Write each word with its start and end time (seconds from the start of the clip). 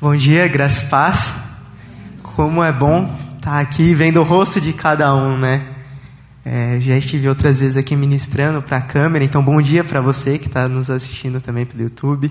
Bom 0.00 0.16
dia, 0.16 0.48
graça 0.48 0.84
e 0.84 0.88
paz. 0.88 1.34
Como 2.20 2.62
é 2.62 2.72
bom 2.72 3.08
estar 3.36 3.60
aqui 3.60 3.94
vendo 3.94 4.20
o 4.20 4.24
rosto 4.24 4.60
de 4.60 4.72
cada 4.72 5.14
um, 5.14 5.38
né? 5.38 5.62
É, 6.44 6.78
já 6.80 6.96
estive 6.96 7.28
outras 7.28 7.60
vezes 7.60 7.76
aqui 7.76 7.94
ministrando 7.94 8.60
para 8.60 8.78
a 8.78 8.82
câmera, 8.82 9.24
então 9.24 9.42
bom 9.42 9.62
dia 9.62 9.84
para 9.84 10.00
você 10.00 10.36
que 10.36 10.48
está 10.48 10.68
nos 10.68 10.90
assistindo 10.90 11.40
também 11.40 11.64
pelo 11.64 11.84
YouTube. 11.84 12.30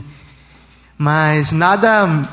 Mas 0.97 1.53
nada 1.53 2.29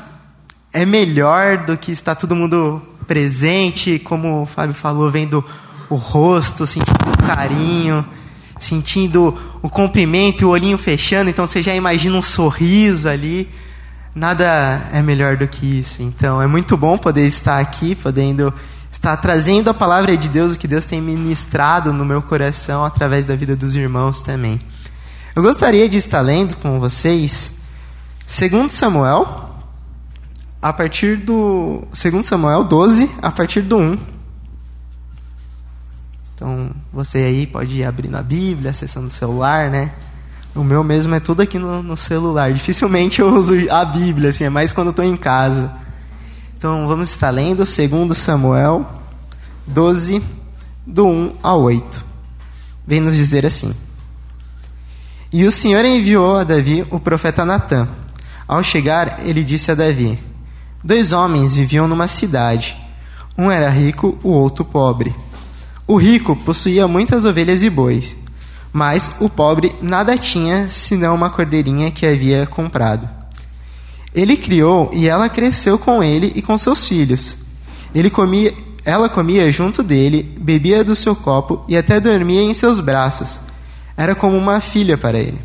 é 0.73 0.85
melhor 0.85 1.59
do 1.59 1.77
que 1.77 1.93
estar 1.93 2.13
todo 2.15 2.35
mundo 2.35 2.81
presente, 3.07 3.99
como 3.99 4.43
o 4.43 4.45
Fábio 4.45 4.75
falou, 4.75 5.09
vendo 5.09 5.43
o 5.89 5.95
rosto, 5.95 6.67
sentindo 6.67 7.09
o 7.09 7.23
carinho, 7.25 8.05
sentindo 8.59 9.35
o 9.61 9.69
comprimento 9.69 10.43
e 10.43 10.45
o 10.45 10.49
olhinho 10.49 10.77
fechando, 10.77 11.29
então 11.29 11.47
você 11.47 11.61
já 11.61 11.73
imagina 11.73 12.17
um 12.17 12.21
sorriso 12.21 13.07
ali. 13.07 13.49
Nada 14.13 14.89
é 14.91 15.01
melhor 15.01 15.37
do 15.37 15.47
que 15.47 15.79
isso. 15.79 16.03
Então 16.03 16.41
é 16.41 16.47
muito 16.47 16.75
bom 16.75 16.97
poder 16.97 17.25
estar 17.25 17.59
aqui, 17.59 17.95
podendo 17.95 18.53
estar 18.91 19.15
trazendo 19.17 19.69
a 19.69 19.73
palavra 19.73 20.17
de 20.17 20.27
Deus, 20.27 20.53
o 20.53 20.59
que 20.59 20.67
Deus 20.67 20.83
tem 20.83 21.01
ministrado 21.01 21.93
no 21.93 22.03
meu 22.03 22.21
coração 22.21 22.83
através 22.83 23.25
da 23.25 23.35
vida 23.35 23.55
dos 23.55 23.75
irmãos 23.75 24.21
também. 24.21 24.59
Eu 25.33 25.41
gostaria 25.41 25.87
de 25.87 25.97
estar 25.97 26.19
lendo 26.19 26.57
com 26.57 26.77
vocês, 26.77 27.53
segundo 28.27 28.69
Samuel, 28.69 29.49
a 30.61 30.73
partir 30.73 31.15
do 31.15 31.87
segundo 31.93 32.25
Samuel 32.25 32.65
12, 32.65 33.09
a 33.21 33.31
partir 33.31 33.61
do 33.61 33.77
1. 33.77 33.97
Então, 36.35 36.71
você 36.91 37.19
aí 37.19 37.47
pode 37.47 37.77
ir 37.77 37.85
abrindo 37.85 38.17
a 38.17 38.21
Bíblia, 38.21 38.71
acessando 38.71 39.07
o 39.07 39.09
celular, 39.09 39.69
né? 39.69 39.91
O 40.53 40.63
meu 40.65 40.83
mesmo 40.83 41.15
é 41.15 41.19
tudo 41.19 41.41
aqui 41.41 41.57
no, 41.57 41.81
no 41.81 41.95
celular. 41.95 42.51
Dificilmente 42.51 43.21
eu 43.21 43.33
uso 43.33 43.53
a 43.69 43.85
Bíblia, 43.85 44.31
assim, 44.31 44.43
é 44.43 44.49
mais 44.49 44.73
quando 44.73 44.89
estou 44.89 45.05
em 45.05 45.15
casa. 45.15 45.71
Então 46.57 46.87
vamos 46.87 47.09
estar 47.09 47.29
lendo 47.29 47.63
2 47.63 48.17
Samuel 48.17 48.85
12, 49.65 50.21
do 50.85 51.07
1 51.07 51.35
ao 51.41 51.61
8. 51.61 52.05
Vem 52.85 52.99
nos 52.99 53.15
dizer 53.15 53.45
assim: 53.45 53.73
E 55.31 55.45
o 55.45 55.51
Senhor 55.51 55.85
enviou 55.85 56.35
a 56.35 56.43
Davi 56.43 56.85
o 56.91 56.99
profeta 56.99 57.45
Natã. 57.45 57.87
Ao 58.45 58.61
chegar, 58.61 59.25
ele 59.25 59.45
disse 59.45 59.71
a 59.71 59.75
Davi: 59.75 60.19
Dois 60.83 61.13
homens 61.13 61.53
viviam 61.53 61.87
numa 61.87 62.09
cidade. 62.09 62.75
Um 63.37 63.49
era 63.49 63.69
rico, 63.69 64.19
o 64.21 64.29
outro 64.29 64.65
pobre. 64.65 65.15
O 65.87 65.95
rico 65.95 66.35
possuía 66.35 66.89
muitas 66.89 67.23
ovelhas 67.23 67.63
e 67.63 67.69
bois 67.69 68.20
mas 68.73 69.15
o 69.19 69.29
pobre 69.29 69.75
nada 69.81 70.17
tinha 70.17 70.67
senão 70.69 71.15
uma 71.15 71.29
cordeirinha 71.29 71.91
que 71.91 72.05
havia 72.05 72.47
comprado. 72.47 73.07
Ele 74.13 74.37
criou 74.37 74.89
e 74.93 75.07
ela 75.07 75.29
cresceu 75.29 75.77
com 75.77 76.03
ele 76.03 76.31
e 76.35 76.41
com 76.41 76.57
seus 76.57 76.87
filhos. 76.87 77.37
Ele 77.93 78.09
comia, 78.09 78.53
ela 78.85 79.09
comia 79.09 79.51
junto 79.51 79.83
dele, 79.83 80.23
bebia 80.39 80.83
do 80.83 80.95
seu 80.95 81.15
copo 81.15 81.63
e 81.67 81.77
até 81.77 81.99
dormia 81.99 82.41
em 82.41 82.53
seus 82.53 82.79
braços. 82.79 83.39
Era 83.95 84.15
como 84.15 84.37
uma 84.37 84.61
filha 84.61 84.97
para 84.97 85.19
ele. 85.19 85.39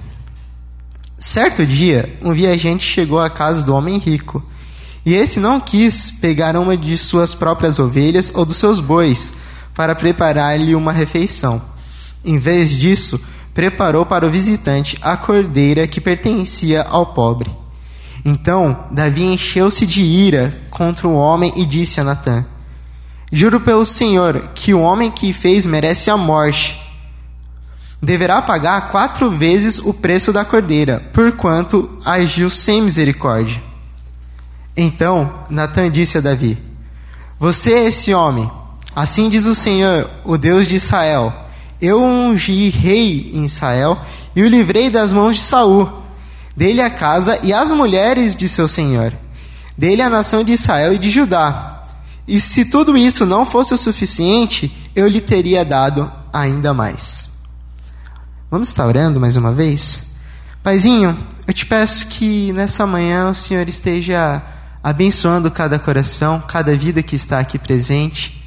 Certo 1.19 1.65
dia, 1.65 2.19
um 2.23 2.33
viajante 2.33 2.85
chegou 2.85 3.19
à 3.19 3.31
casa 3.31 3.63
do 3.63 3.75
homem 3.75 3.99
rico. 3.99 4.43
E 5.05 5.15
esse 5.15 5.39
não 5.39 5.61
quis 5.61 6.11
pegar 6.11 6.57
uma 6.57 6.77
de 6.77 6.99
suas 6.99 7.35
próprias 7.35 7.79
ovelhas 7.79 8.33
ou 8.35 8.45
dos 8.45 8.57
seus 8.57 8.81
bois 8.81 9.35
para 9.75 9.95
preparar-lhe 9.95 10.75
uma 10.75 10.93
refeição 10.93 11.63
em 12.27 12.39
vez 12.39 12.71
disso, 12.71 13.21
preparou 13.55 14.05
para 14.05 14.27
o 14.27 14.31
visitante 14.31 14.99
a 15.01 15.17
cordeira 15.17 15.87
que 15.87 15.99
pertencia 15.99 16.83
ao 16.83 17.15
pobre. 17.15 17.51
Então 18.23 18.87
Davi 18.91 19.23
encheu-se 19.23 19.87
de 19.87 20.03
ira 20.03 20.61
contra 20.69 21.09
o 21.09 21.15
homem 21.15 21.53
e 21.57 21.65
disse 21.65 22.01
a 22.01 22.05
Natã: 22.05 22.45
Juro 23.33 23.61
pelo 23.61 23.87
Senhor 23.87 24.51
que 24.55 24.75
o 24.75 24.81
homem 24.81 25.11
que 25.11 25.33
fez 25.33 25.65
merece 25.65 26.11
a 26.11 26.17
morte. 26.17 26.83
Deverá 28.03 28.42
pagar 28.42 28.91
quatro 28.91 29.31
vezes 29.31 29.79
o 29.79 29.95
preço 29.95 30.33
da 30.33 30.45
cordeira, 30.45 31.03
porquanto 31.15 31.98
agiu 32.05 32.51
sem 32.51 32.83
misericórdia. 32.83 33.63
Então 34.77 35.47
Natã 35.48 35.91
disse 35.91 36.19
a 36.19 36.20
Davi: 36.20 36.59
Você 37.39 37.73
é 37.73 37.86
esse 37.86 38.13
homem. 38.13 38.51
Assim 38.95 39.29
diz 39.29 39.47
o 39.47 39.55
Senhor, 39.55 40.11
o 40.25 40.36
Deus 40.36 40.67
de 40.67 40.75
Israel 40.75 41.45
eu 41.81 42.03
ungi 42.03 42.70
rei 42.70 43.31
em 43.35 43.45
Israel 43.45 43.98
e 44.35 44.42
o 44.42 44.48
livrei 44.48 44.91
das 44.91 45.13
mãos 45.13 45.37
de 45.37 45.42
Saul. 45.42 45.91
Dele 46.57 46.81
a 46.81 46.89
casa 46.89 47.39
e 47.42 47.53
as 47.53 47.70
mulheres 47.70 48.35
de 48.35 48.48
seu 48.48 48.67
senhor. 48.67 49.13
Dele 49.77 50.01
a 50.01 50.09
nação 50.09 50.42
de 50.42 50.53
Israel 50.53 50.95
e 50.95 50.98
de 50.98 51.11
Judá. 51.11 51.83
E 52.27 52.41
se 52.41 52.65
tudo 52.65 52.97
isso 52.97 53.27
não 53.27 53.45
fosse 53.45 53.75
o 53.75 53.79
suficiente, 53.79 54.75
eu 54.95 55.07
lhe 55.07 55.20
teria 55.20 55.65
dado 55.65 56.11
ainda 56.33 56.73
mais. 56.73 57.29
Vamos 58.51 58.69
estar 58.69 58.86
orando 58.86 59.20
mais 59.20 59.36
uma 59.36 59.53
vez? 59.53 60.15
Paizinho, 60.63 61.17
eu 61.47 61.53
te 61.53 61.67
peço 61.67 62.07
que 62.07 62.53
nessa 62.53 62.86
manhã 62.86 63.29
o 63.29 63.35
Senhor 63.35 63.69
esteja 63.69 64.42
abençoando 64.83 65.51
cada 65.51 65.79
coração, 65.79 66.41
cada 66.41 66.75
vida 66.75 67.03
que 67.03 67.15
está 67.15 67.39
aqui 67.39 67.59
presente. 67.59 68.42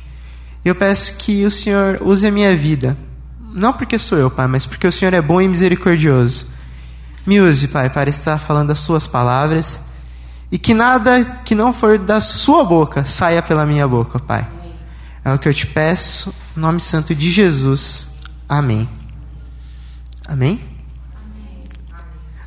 Eu 0.66 0.74
peço 0.74 1.16
que 1.18 1.46
o 1.46 1.52
Senhor 1.52 2.00
use 2.02 2.26
a 2.26 2.32
minha 2.32 2.56
vida 2.58 2.98
não 3.54 3.74
porque 3.74 3.98
sou 3.98 4.18
eu, 4.18 4.30
Pai, 4.30 4.48
mas 4.48 4.66
porque 4.66 4.88
o 4.88 4.92
Senhor 4.92 5.14
é 5.14 5.22
bom 5.22 5.42
e 5.42 5.48
misericordioso. 5.48 6.48
Me 7.26 7.40
use, 7.40 7.68
Pai, 7.68 7.90
para 7.90 8.10
estar 8.10 8.38
falando 8.40 8.72
as 8.72 8.80
Suas 8.80 9.08
palavras 9.08 9.82
e 10.52 10.58
que 10.58 10.74
nada 10.74 11.24
que 11.46 11.54
não 11.54 11.72
for 11.72 11.98
da 11.98 12.22
Sua 12.22 12.64
boca 12.64 13.06
saia 13.06 13.42
pela 13.42 13.66
minha 13.66 13.88
boca, 13.88 14.20
Pai. 14.20 14.48
É 15.24 15.34
o 15.34 15.38
que 15.38 15.48
eu 15.48 15.54
te 15.54 15.68
peço, 15.68 16.34
em 16.56 16.60
nome 16.60 16.80
santo 16.80 17.14
de 17.14 17.30
Jesus. 17.30 18.08
Amém. 18.48 18.88
Amém? 20.28 20.60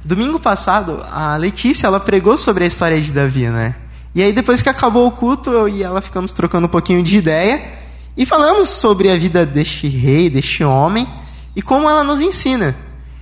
Domingo 0.04 0.41
passado, 0.41 1.04
a 1.10 1.36
Letícia 1.36 1.86
ela 1.86 2.00
pregou 2.00 2.36
sobre 2.36 2.64
a 2.64 2.66
história 2.66 3.00
de 3.00 3.12
Davi, 3.12 3.48
né? 3.48 3.76
E 4.14 4.22
aí 4.22 4.32
depois 4.32 4.60
que 4.60 4.68
acabou 4.68 5.06
o 5.06 5.12
culto, 5.12 5.50
eu 5.50 5.68
e 5.68 5.82
ela 5.82 6.02
ficamos 6.02 6.32
trocando 6.32 6.66
um 6.66 6.70
pouquinho 6.70 7.02
de 7.02 7.16
ideia. 7.16 7.81
E 8.16 8.26
falamos 8.26 8.68
sobre 8.68 9.10
a 9.10 9.16
vida 9.16 9.46
deste 9.46 9.88
rei, 9.88 10.28
deste 10.28 10.62
homem, 10.62 11.08
e 11.56 11.62
como 11.62 11.88
ela 11.88 12.04
nos 12.04 12.20
ensina. 12.20 12.76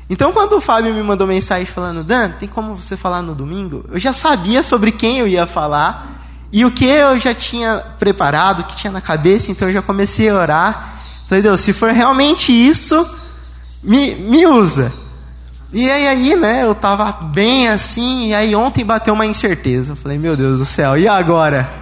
Então, 0.09 0.33
quando 0.33 0.55
o 0.55 0.61
Fábio 0.61 0.93
me 0.93 1.03
mandou 1.03 1.27
mensagem 1.27 1.67
falando, 1.67 2.03
Dan, 2.03 2.31
tem 2.31 2.49
como 2.49 2.75
você 2.75 2.97
falar 2.97 3.23
no 3.23 3.35
domingo? 3.35 3.85
Eu 3.93 3.99
já 3.99 4.13
sabia 4.13 4.63
sobre 4.63 4.91
quem 4.91 5.19
eu 5.19 5.29
ia 5.29 5.47
falar 5.47 6.27
e 6.53 6.65
o 6.65 6.71
que 6.73 6.85
eu 6.85 7.21
já 7.21 7.33
tinha 7.33 7.77
preparado, 7.99 8.61
o 8.61 8.65
que 8.65 8.77
tinha 8.77 8.91
na 8.91 9.01
cabeça, 9.01 9.53
então 9.53 9.69
eu 9.69 9.75
já 9.75 9.81
comecei 9.81 10.29
a 10.29 10.35
orar. 10.35 11.01
Falei, 11.29 11.43
Deus, 11.43 11.61
se 11.61 11.73
for 11.73 11.93
realmente 11.93 12.51
isso, 12.53 13.09
me, 13.81 14.17
me 14.17 14.45
usa. 14.49 14.93
E 15.73 15.89
aí, 15.89 16.09
aí, 16.09 16.35
né, 16.35 16.65
eu 16.65 16.75
tava 16.75 17.13
bem 17.13 17.69
assim, 17.69 18.31
e 18.31 18.35
aí 18.35 18.57
ontem 18.57 18.85
bateu 18.85 19.15
uma 19.15 19.25
incerteza. 19.25 19.93
Eu 19.93 19.97
falei, 19.97 20.19
meu 20.19 20.37
Deus 20.37 20.59
do 20.59 20.65
céu, 20.65 20.99
e 20.99 21.07
agora? 21.07 21.80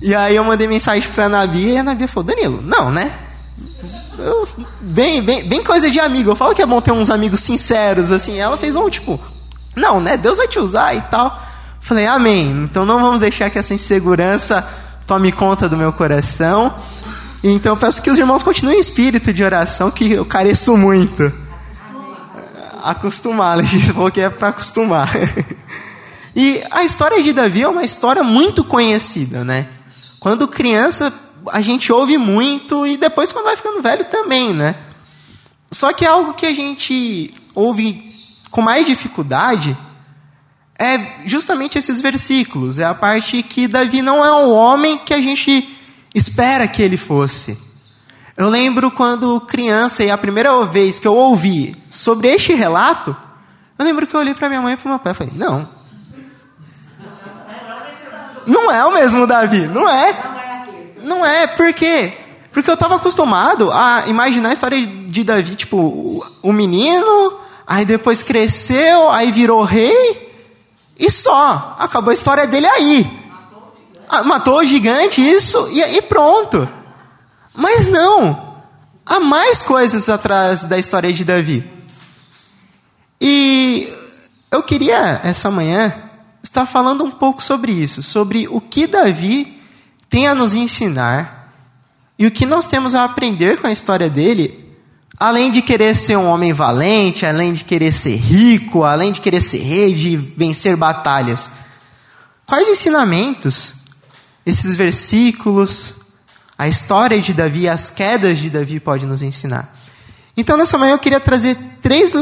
E 0.00 0.14
aí 0.14 0.36
eu 0.36 0.44
mandei 0.44 0.68
mensagem 0.68 1.10
pra 1.10 1.28
Nabi 1.28 1.72
e 1.72 1.78
a 1.78 1.82
Nabi 1.82 2.06
falou, 2.06 2.24
Danilo, 2.24 2.62
não, 2.62 2.90
né? 2.90 3.12
Eu, 4.18 4.46
bem, 4.80 5.22
bem, 5.22 5.44
bem 5.44 5.62
coisa 5.62 5.90
de 5.90 5.98
amigo. 6.00 6.30
Eu 6.30 6.36
falo 6.36 6.54
que 6.54 6.62
é 6.62 6.66
bom 6.66 6.80
ter 6.80 6.92
uns 6.92 7.10
amigos 7.10 7.40
sinceros, 7.40 8.10
assim. 8.10 8.38
Ela 8.38 8.56
fez 8.56 8.76
um 8.76 8.88
tipo, 8.88 9.20
não, 9.76 10.00
né? 10.00 10.16
Deus 10.16 10.38
vai 10.38 10.48
te 10.48 10.58
usar 10.58 10.94
e 10.94 11.00
tal. 11.02 11.40
Falei, 11.80 12.06
amém. 12.06 12.50
Então 12.64 12.84
não 12.84 13.00
vamos 13.00 13.20
deixar 13.20 13.50
que 13.50 13.58
essa 13.58 13.74
insegurança 13.74 14.66
tome 15.06 15.32
conta 15.32 15.68
do 15.68 15.76
meu 15.76 15.92
coração. 15.92 16.74
Então 17.42 17.72
eu 17.72 17.76
peço 17.76 18.02
que 18.02 18.10
os 18.10 18.18
irmãos 18.18 18.42
continuem 18.42 18.78
em 18.78 18.80
espírito 18.80 19.32
de 19.32 19.42
oração, 19.42 19.90
que 19.90 20.12
eu 20.12 20.24
careço 20.24 20.76
muito. 20.76 21.32
Acostumar, 22.82 23.60
gente 23.62 23.92
falou 23.92 24.10
que 24.10 24.20
é 24.20 24.28
para 24.28 24.48
acostumar. 24.48 25.10
e 26.34 26.62
a 26.70 26.84
história 26.84 27.22
de 27.22 27.32
Davi 27.32 27.62
é 27.62 27.68
uma 27.68 27.84
história 27.84 28.22
muito 28.22 28.64
conhecida, 28.64 29.44
né? 29.44 29.66
Quando 30.18 30.48
criança, 30.48 31.12
a 31.50 31.60
gente 31.60 31.92
ouve 31.92 32.18
muito 32.18 32.86
e 32.86 32.96
depois, 32.96 33.32
quando 33.32 33.46
vai 33.46 33.56
ficando 33.56 33.80
velho, 33.80 34.04
também, 34.06 34.52
né? 34.52 34.74
Só 35.70 35.92
que 35.92 36.04
algo 36.06 36.34
que 36.34 36.46
a 36.46 36.54
gente 36.54 37.32
ouve 37.54 38.02
com 38.50 38.62
mais 38.62 38.86
dificuldade 38.86 39.76
é 40.78 41.26
justamente 41.26 41.78
esses 41.78 42.00
versículos. 42.00 42.78
É 42.78 42.84
a 42.84 42.94
parte 42.94 43.42
que 43.42 43.68
Davi 43.68 44.00
não 44.00 44.24
é 44.24 44.30
o 44.30 44.50
homem 44.50 44.98
que 44.98 45.12
a 45.12 45.20
gente 45.20 45.76
espera 46.14 46.66
que 46.66 46.82
ele 46.82 46.96
fosse. 46.96 47.58
Eu 48.36 48.48
lembro 48.48 48.90
quando 48.90 49.40
criança 49.40 50.04
e 50.04 50.10
a 50.10 50.16
primeira 50.16 50.64
vez 50.64 50.98
que 50.98 51.08
eu 51.08 51.14
ouvi 51.14 51.74
sobre 51.90 52.28
este 52.28 52.54
relato, 52.54 53.16
eu 53.76 53.84
lembro 53.84 54.06
que 54.06 54.14
eu 54.14 54.20
olhei 54.20 54.34
para 54.34 54.48
minha 54.48 54.62
mãe 54.62 54.74
e 54.74 54.76
para 54.76 54.90
meu 54.90 54.98
pai 54.98 55.12
e 55.12 55.14
falei: 55.16 55.32
não, 55.36 55.68
não 58.48 58.72
é 58.72 58.82
o 58.86 58.92
mesmo 58.92 59.26
Davi, 59.26 59.66
não 59.68 59.86
é. 59.86 60.16
Não 61.02 61.24
é, 61.24 61.46
por 61.46 61.72
quê? 61.74 62.14
Porque 62.50 62.70
eu 62.70 62.74
estava 62.74 62.96
acostumado 62.96 63.70
a 63.70 64.04
imaginar 64.06 64.48
a 64.48 64.52
história 64.54 64.84
de 64.86 65.22
Davi, 65.22 65.54
tipo, 65.54 66.26
o 66.42 66.52
menino, 66.52 67.38
aí 67.66 67.84
depois 67.84 68.22
cresceu, 68.22 69.10
aí 69.10 69.30
virou 69.30 69.62
rei, 69.64 70.26
E 70.98 71.10
só, 71.10 71.76
acabou 71.78 72.10
a 72.10 72.14
história 72.14 72.46
dele 72.46 72.66
aí. 72.66 73.06
Matou 74.24 74.56
o 74.56 74.64
gigante, 74.64 75.20
isso, 75.20 75.68
e, 75.70 75.80
e 75.80 76.02
pronto. 76.02 76.66
Mas 77.54 77.86
não, 77.86 78.56
há 79.04 79.20
mais 79.20 79.62
coisas 79.62 80.08
atrás 80.08 80.64
da 80.64 80.78
história 80.78 81.12
de 81.12 81.24
Davi. 81.24 81.70
E 83.20 83.92
eu 84.50 84.62
queria, 84.62 85.20
essa 85.22 85.50
manhã, 85.50 86.07
estar 86.42 86.66
falando 86.66 87.04
um 87.04 87.10
pouco 87.10 87.42
sobre 87.42 87.72
isso, 87.72 88.02
sobre 88.02 88.46
o 88.48 88.60
que 88.60 88.86
Davi 88.86 89.60
tem 90.08 90.26
a 90.26 90.34
nos 90.34 90.54
ensinar 90.54 91.52
e 92.18 92.26
o 92.26 92.30
que 92.30 92.46
nós 92.46 92.66
temos 92.66 92.94
a 92.94 93.04
aprender 93.04 93.60
com 93.60 93.66
a 93.66 93.72
história 93.72 94.10
dele, 94.10 94.66
além 95.18 95.50
de 95.50 95.62
querer 95.62 95.94
ser 95.94 96.16
um 96.16 96.26
homem 96.26 96.52
valente, 96.52 97.24
além 97.24 97.52
de 97.52 97.64
querer 97.64 97.92
ser 97.92 98.16
rico, 98.16 98.84
além 98.84 99.12
de 99.12 99.20
querer 99.20 99.40
ser 99.40 99.58
rei, 99.58 99.94
de 99.94 100.16
vencer 100.16 100.76
batalhas. 100.76 101.50
Quais 102.44 102.68
ensinamentos 102.68 103.74
esses 104.44 104.74
versículos, 104.74 105.96
a 106.56 106.66
história 106.66 107.20
de 107.20 107.32
Davi, 107.32 107.68
as 107.68 107.90
quedas 107.90 108.38
de 108.38 108.50
Davi 108.50 108.80
pode 108.80 109.06
nos 109.06 109.22
ensinar? 109.22 109.76
Então, 110.36 110.56
nessa 110.56 110.78
manhã 110.78 110.92
eu 110.92 110.98
queria 110.98 111.20
trazer 111.20 111.56
três, 111.82 112.12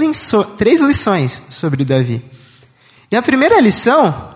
três 0.58 0.80
lições 0.80 1.42
sobre 1.48 1.84
Davi. 1.84 2.22
E 3.10 3.16
a 3.16 3.22
primeira 3.22 3.60
lição 3.60 4.34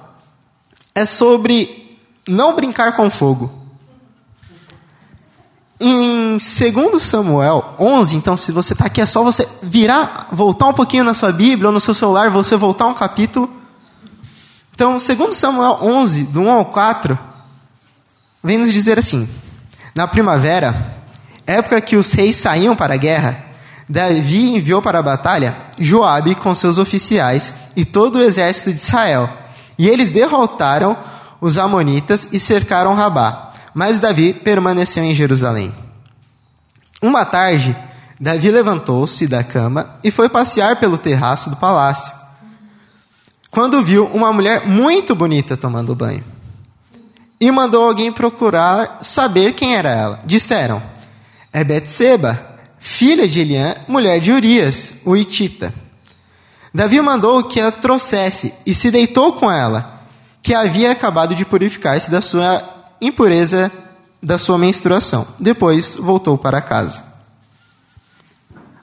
é 0.94 1.04
sobre 1.04 1.98
não 2.28 2.54
brincar 2.54 2.96
com 2.96 3.10
fogo. 3.10 3.50
Em 5.80 6.36
2 6.36 7.02
Samuel 7.02 7.74
11, 7.78 8.14
então 8.14 8.36
se 8.36 8.52
você 8.52 8.74
está 8.74 8.84
aqui 8.84 9.00
é 9.00 9.06
só 9.06 9.24
você 9.24 9.48
virar, 9.62 10.28
voltar 10.30 10.66
um 10.66 10.74
pouquinho 10.74 11.04
na 11.04 11.14
sua 11.14 11.32
Bíblia 11.32 11.68
ou 11.68 11.72
no 11.72 11.80
seu 11.80 11.94
celular, 11.94 12.28
você 12.28 12.54
voltar 12.54 12.86
um 12.86 12.94
capítulo. 12.94 13.50
Então, 14.74 14.96
2 14.96 15.34
Samuel 15.34 15.78
11, 15.82 16.24
do 16.24 16.40
1 16.40 16.50
ao 16.50 16.64
4, 16.66 17.18
vem 18.42 18.58
nos 18.58 18.72
dizer 18.72 18.98
assim: 18.98 19.28
Na 19.94 20.06
primavera, 20.06 20.94
época 21.46 21.80
que 21.80 21.96
os 21.96 22.12
reis 22.12 22.36
saíam 22.36 22.76
para 22.76 22.94
a 22.94 22.98
guerra, 22.98 23.44
Davi 23.90 24.50
enviou 24.50 24.80
para 24.80 25.00
a 25.00 25.02
batalha 25.02 25.56
Joabe 25.76 26.36
com 26.36 26.54
seus 26.54 26.78
oficiais 26.78 27.54
e 27.74 27.84
todo 27.84 28.20
o 28.20 28.22
exército 28.22 28.72
de 28.72 28.78
Israel. 28.78 29.28
E 29.76 29.88
eles 29.88 30.12
derrotaram 30.12 30.96
os 31.40 31.58
amonitas 31.58 32.28
e 32.32 32.38
cercaram 32.38 32.94
Rabá. 32.94 33.52
Mas 33.74 33.98
Davi 33.98 34.32
permaneceu 34.32 35.02
em 35.02 35.12
Jerusalém. 35.12 35.74
Uma 37.02 37.24
tarde, 37.24 37.76
Davi 38.20 38.52
levantou-se 38.52 39.26
da 39.26 39.42
cama 39.42 39.94
e 40.04 40.12
foi 40.12 40.28
passear 40.28 40.76
pelo 40.76 40.96
terraço 40.96 41.50
do 41.50 41.56
palácio. 41.56 42.12
Quando 43.50 43.82
viu 43.82 44.06
uma 44.14 44.32
mulher 44.32 44.68
muito 44.68 45.16
bonita 45.16 45.56
tomando 45.56 45.96
banho. 45.96 46.22
E 47.40 47.50
mandou 47.50 47.84
alguém 47.84 48.12
procurar 48.12 49.00
saber 49.02 49.54
quem 49.54 49.74
era 49.74 49.88
ela. 49.88 50.20
Disseram: 50.24 50.80
É 51.52 51.64
Betseba, 51.64 52.38
filha 52.80 53.28
de 53.28 53.40
Eliã, 53.40 53.74
mulher 53.86 54.18
de 54.18 54.32
Urias, 54.32 54.94
o 55.04 55.14
Itita. 55.14 55.72
Davi 56.74 57.00
mandou 57.00 57.44
que 57.44 57.60
a 57.60 57.70
trouxesse 57.70 58.54
e 58.64 58.74
se 58.74 58.90
deitou 58.90 59.34
com 59.34 59.50
ela, 59.50 60.00
que 60.42 60.54
havia 60.54 60.90
acabado 60.90 61.34
de 61.34 61.44
purificar-se 61.44 62.10
da 62.10 62.22
sua 62.22 62.62
impureza 63.00 63.70
da 64.22 64.36
sua 64.36 64.58
menstruação. 64.58 65.26
Depois 65.38 65.96
voltou 65.96 66.36
para 66.36 66.60
casa. 66.60 67.04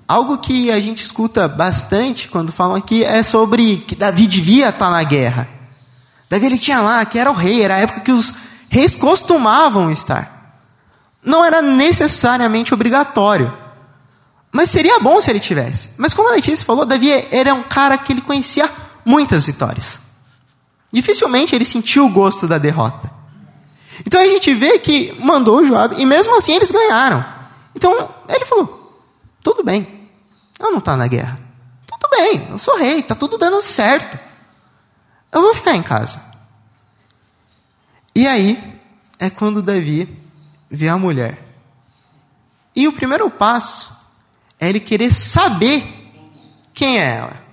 Algo 0.08 0.38
que 0.38 0.72
a 0.72 0.80
gente 0.80 1.04
escuta 1.04 1.48
bastante 1.48 2.30
quando 2.30 2.52
falam 2.52 2.78
aqui 2.78 3.04
é 3.04 3.22
sobre 3.24 3.78
que 3.78 3.96
Davi 3.96 4.26
devia 4.26 4.70
estar 4.70 4.90
na 4.90 5.04
guerra. 5.04 5.48
Davi 6.30 6.46
ele 6.46 6.58
tinha 6.58 6.82
lá, 6.82 7.06
que 7.06 7.20
era 7.20 7.30
o 7.30 7.36
rei, 7.36 7.62
era 7.62 7.76
a 7.76 7.80
época 7.80 8.02
que 8.02 8.12
os 8.12 8.34
reis 8.70 8.96
costumavam 8.96 9.92
estar. 9.92 10.62
Não 11.24 11.44
era 11.44 11.62
necessariamente 11.62 12.74
obrigatório. 12.74 13.54
Mas 14.52 14.70
seria 14.70 15.00
bom 15.00 15.20
se 15.22 15.30
ele 15.30 15.40
tivesse. 15.40 15.92
Mas 15.98 16.14
como 16.14 16.30
a 16.30 16.34
Letícia 16.34 16.66
falou, 16.66 16.86
Davi 16.86 17.12
era 17.32 17.54
um 17.54 17.64
cara 17.64 17.98
que 17.98 18.14
ele 18.14 18.22
conhecia 18.22 18.70
muitas 19.06 19.46
vitórias. 19.46 20.00
Dificilmente 20.92 21.54
ele 21.56 21.66
sentiu 21.66 22.06
o 22.06 22.10
gosto 22.10 22.48
da 22.48 22.58
derrota. 22.58 23.12
Então 24.06 24.22
a 24.22 24.26
gente 24.26 24.54
vê 24.54 24.80
que 24.80 25.14
mandou 25.20 25.60
o 25.60 25.66
Joab 25.66 25.96
e 26.00 26.06
mesmo 26.06 26.36
assim 26.36 26.54
eles 26.54 26.72
ganharam. 26.72 27.24
Então 27.76 28.10
ele 28.30 28.46
falou: 28.46 29.04
tudo 29.44 29.64
bem, 29.64 30.10
eu 30.60 30.72
não 30.72 30.80
estou 30.80 30.96
na 30.96 31.08
guerra. 31.08 31.38
Tudo 31.86 32.10
bem, 32.12 32.48
eu 32.50 32.58
sou 32.58 32.78
rei, 32.78 33.00
está 33.00 33.16
tudo 33.16 33.38
dando 33.38 33.62
certo. 33.62 34.18
Eu 35.32 35.42
vou 35.42 35.56
ficar 35.56 35.76
em 35.76 35.84
casa. 35.84 36.22
E 38.16 38.28
aí 38.28 38.80
é 39.20 39.30
quando 39.30 39.62
Davi 39.62 40.08
vê 40.70 40.88
a 40.88 40.98
mulher. 40.98 41.44
E 42.76 42.88
o 42.88 42.94
primeiro 42.94 43.30
passo 43.30 43.97
é 44.59 44.69
ele 44.69 44.80
querer 44.80 45.13
saber 45.13 45.83
quem 46.74 47.00
é 47.00 47.18
ela. 47.18 47.48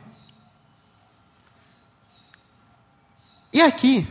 E 3.52 3.62
aqui, 3.62 4.06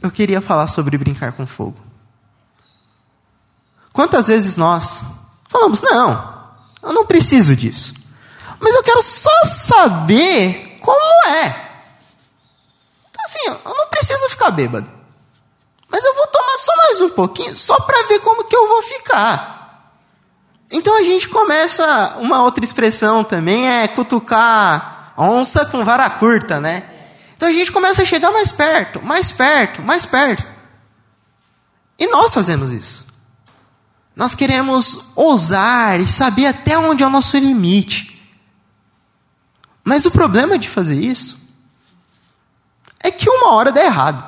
eu 0.00 0.10
queria 0.10 0.40
falar 0.40 0.66
sobre 0.66 0.96
brincar 0.96 1.32
com 1.32 1.46
fogo. 1.46 1.78
Quantas 3.92 4.28
vezes 4.28 4.56
nós 4.56 5.02
falamos, 5.48 5.80
não, 5.82 6.48
eu 6.82 6.92
não 6.92 7.04
preciso 7.04 7.54
disso. 7.54 7.94
Mas 8.58 8.74
eu 8.74 8.82
quero 8.82 9.02
só 9.02 9.44
saber 9.44 10.78
como 10.80 11.28
é. 11.28 11.46
Então, 13.10 13.24
assim, 13.24 13.46
eu 13.46 13.74
não 13.76 13.88
preciso 13.88 14.28
ficar 14.30 14.50
bêbado. 14.50 14.90
Mas 15.88 16.04
eu 16.04 16.14
vou 16.14 16.26
tomar 16.28 16.56
só 16.58 16.76
mais 16.76 17.00
um 17.00 17.10
pouquinho, 17.10 17.56
só 17.56 17.78
para 17.80 18.06
ver 18.06 18.20
como 18.20 18.44
que 18.44 18.54
eu 18.54 18.68
vou 18.68 18.82
ficar. 18.82 19.59
Então 20.70 20.98
a 20.98 21.02
gente 21.02 21.28
começa, 21.28 22.16
uma 22.18 22.42
outra 22.42 22.64
expressão 22.64 23.24
também 23.24 23.68
é 23.68 23.88
cutucar 23.88 25.12
onça 25.16 25.66
com 25.66 25.84
vara 25.84 26.08
curta, 26.08 26.60
né? 26.60 26.84
Então 27.36 27.48
a 27.48 27.52
gente 27.52 27.72
começa 27.72 28.02
a 28.02 28.04
chegar 28.04 28.30
mais 28.30 28.52
perto, 28.52 29.02
mais 29.04 29.32
perto, 29.32 29.82
mais 29.82 30.06
perto. 30.06 30.50
E 31.98 32.06
nós 32.06 32.32
fazemos 32.32 32.70
isso. 32.70 33.04
Nós 34.14 34.34
queremos 34.34 35.12
ousar 35.16 36.00
e 36.00 36.06
saber 36.06 36.46
até 36.46 36.78
onde 36.78 37.02
é 37.02 37.06
o 37.06 37.10
nosso 37.10 37.36
limite. 37.36 38.20
Mas 39.84 40.04
o 40.04 40.10
problema 40.10 40.58
de 40.58 40.68
fazer 40.68 40.98
isso 40.98 41.38
é 43.02 43.10
que 43.10 43.28
uma 43.28 43.52
hora 43.54 43.72
dá 43.72 43.82
errado. 43.82 44.22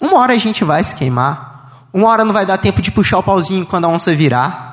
Uma 0.00 0.18
hora 0.18 0.32
a 0.32 0.38
gente 0.38 0.64
vai 0.64 0.82
se 0.82 0.94
queimar. 0.94 1.88
Uma 1.92 2.08
hora 2.08 2.24
não 2.24 2.32
vai 2.32 2.46
dar 2.46 2.58
tempo 2.58 2.80
de 2.80 2.90
puxar 2.90 3.18
o 3.18 3.22
pauzinho 3.22 3.66
quando 3.66 3.84
a 3.84 3.88
onça 3.88 4.14
virar. 4.14 4.67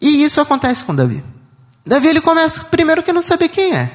E 0.00 0.22
isso 0.22 0.40
acontece 0.40 0.84
com 0.84 0.94
Davi. 0.94 1.22
Davi 1.84 2.08
ele 2.08 2.20
começa 2.20 2.64
primeiro 2.64 3.02
querendo 3.02 3.22
saber 3.22 3.48
quem 3.48 3.74
é. 3.74 3.90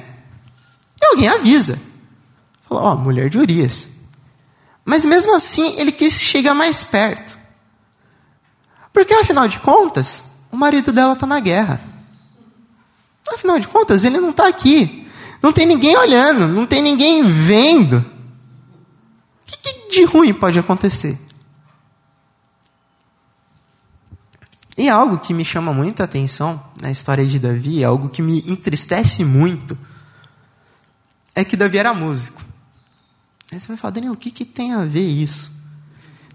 E 1.00 1.06
alguém 1.06 1.28
avisa. 1.28 1.80
Fala, 2.68 2.82
ó, 2.82 2.92
oh, 2.92 2.96
mulher 2.96 3.30
de 3.30 3.38
Urias. 3.38 3.88
Mas 4.84 5.04
mesmo 5.04 5.34
assim 5.34 5.78
ele 5.78 5.92
quis 5.92 6.20
chegar 6.20 6.54
mais 6.54 6.84
perto. 6.84 7.38
Porque 8.92 9.14
afinal 9.14 9.48
de 9.48 9.58
contas, 9.58 10.24
o 10.52 10.56
marido 10.56 10.92
dela 10.92 11.14
está 11.14 11.26
na 11.26 11.40
guerra. 11.40 11.80
Afinal 13.32 13.58
de 13.58 13.66
contas, 13.66 14.04
ele 14.04 14.20
não 14.20 14.30
está 14.30 14.46
aqui. 14.46 15.08
Não 15.42 15.52
tem 15.52 15.66
ninguém 15.66 15.96
olhando, 15.96 16.46
não 16.48 16.66
tem 16.66 16.82
ninguém 16.82 17.22
vendo. 17.22 17.98
O 17.98 19.46
que, 19.46 19.56
que 19.56 19.88
de 19.90 20.04
ruim 20.04 20.32
pode 20.32 20.58
acontecer? 20.58 21.18
E 24.76 24.88
algo 24.88 25.18
que 25.18 25.32
me 25.32 25.44
chama 25.44 25.72
muita 25.72 26.04
atenção 26.04 26.62
na 26.80 26.90
história 26.90 27.24
de 27.24 27.38
Davi, 27.38 27.84
algo 27.84 28.08
que 28.08 28.20
me 28.20 28.38
entristece 28.50 29.24
muito, 29.24 29.78
é 31.34 31.44
que 31.44 31.56
Davi 31.56 31.78
era 31.78 31.94
músico. 31.94 32.42
Aí 33.52 33.60
você 33.60 33.68
vai 33.68 33.76
falar, 33.76 33.92
Daniel, 33.92 34.12
o 34.12 34.16
que, 34.16 34.30
que 34.30 34.44
tem 34.44 34.72
a 34.72 34.84
ver 34.84 35.06
isso? 35.06 35.52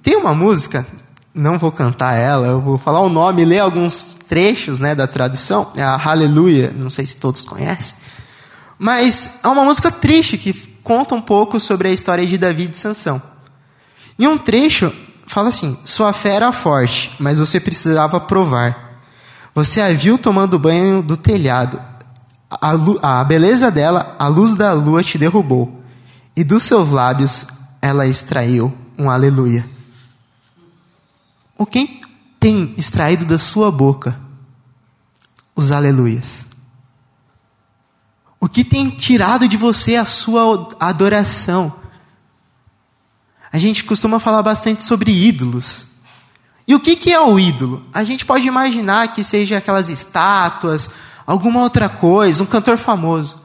Tem 0.01 0.15
uma 0.15 0.33
música, 0.33 0.87
não 1.33 1.59
vou 1.59 1.71
cantar 1.71 2.15
ela, 2.15 2.47
eu 2.47 2.61
vou 2.61 2.77
falar 2.77 3.01
o 3.01 3.09
nome, 3.09 3.43
ler 3.43 3.59
alguns 3.59 4.17
trechos 4.27 4.79
né, 4.79 4.95
da 4.95 5.05
tradução, 5.05 5.71
é 5.75 5.83
a 5.83 6.01
Aleluia, 6.01 6.71
não 6.75 6.89
sei 6.89 7.05
se 7.05 7.17
todos 7.17 7.41
conhecem, 7.41 7.97
mas 8.77 9.39
é 9.43 9.47
uma 9.49 9.65
música 9.65 9.91
triste 9.91 10.37
que 10.37 10.53
conta 10.81 11.13
um 11.13 11.21
pouco 11.21 11.59
sobre 11.59 11.89
a 11.89 11.91
história 11.91 12.25
de 12.25 12.37
Davi 12.37 12.63
e 12.63 12.67
de 12.67 12.77
Sansão. 12.77 13.21
Em 14.17 14.27
um 14.27 14.37
trecho, 14.37 14.93
fala 15.29 15.49
assim: 15.49 15.77
sua 15.85 16.11
fé 16.11 16.31
era 16.31 16.51
forte, 16.51 17.15
mas 17.19 17.37
você 17.37 17.59
precisava 17.59 18.19
provar. 18.19 18.99
Você 19.53 19.79
a 19.79 19.93
viu 19.93 20.17
tomando 20.17 20.57
banho 20.57 21.03
do 21.03 21.15
telhado. 21.15 21.79
A, 22.49 23.19
a 23.19 23.23
beleza 23.23 23.69
dela, 23.69 24.15
a 24.17 24.27
luz 24.27 24.55
da 24.55 24.73
lua 24.73 25.03
te 25.03 25.19
derrubou. 25.19 25.83
E 26.35 26.43
dos 26.43 26.63
seus 26.63 26.89
lábios 26.89 27.45
ela 27.79 28.07
extraiu 28.07 28.75
um 28.97 29.07
aleluia. 29.07 29.69
O 31.55 31.65
quem 31.65 32.01
tem 32.39 32.73
extraído 32.75 33.23
da 33.23 33.37
sua 33.37 33.71
boca 33.71 34.19
os 35.55 35.71
aleluias? 35.71 36.45
O 38.39 38.49
que 38.49 38.63
tem 38.63 38.89
tirado 38.89 39.47
de 39.47 39.57
você 39.57 39.95
a 39.95 40.05
sua 40.05 40.75
adoração? 40.79 41.75
A 43.51 43.57
gente 43.57 43.83
costuma 43.83 44.19
falar 44.19 44.43
bastante 44.43 44.83
sobre 44.83 45.11
ídolos. 45.11 45.85
E 46.67 46.75
o 46.75 46.79
que, 46.79 46.95
que 46.95 47.11
é 47.11 47.19
o 47.19 47.39
ídolo? 47.39 47.83
A 47.91 48.03
gente 48.03 48.25
pode 48.25 48.47
imaginar 48.47 49.11
que 49.11 49.23
seja 49.23 49.57
aquelas 49.57 49.89
estátuas, 49.89 50.89
alguma 51.25 51.61
outra 51.61 51.89
coisa, 51.89 52.43
um 52.43 52.45
cantor 52.45 52.77
famoso. 52.77 53.41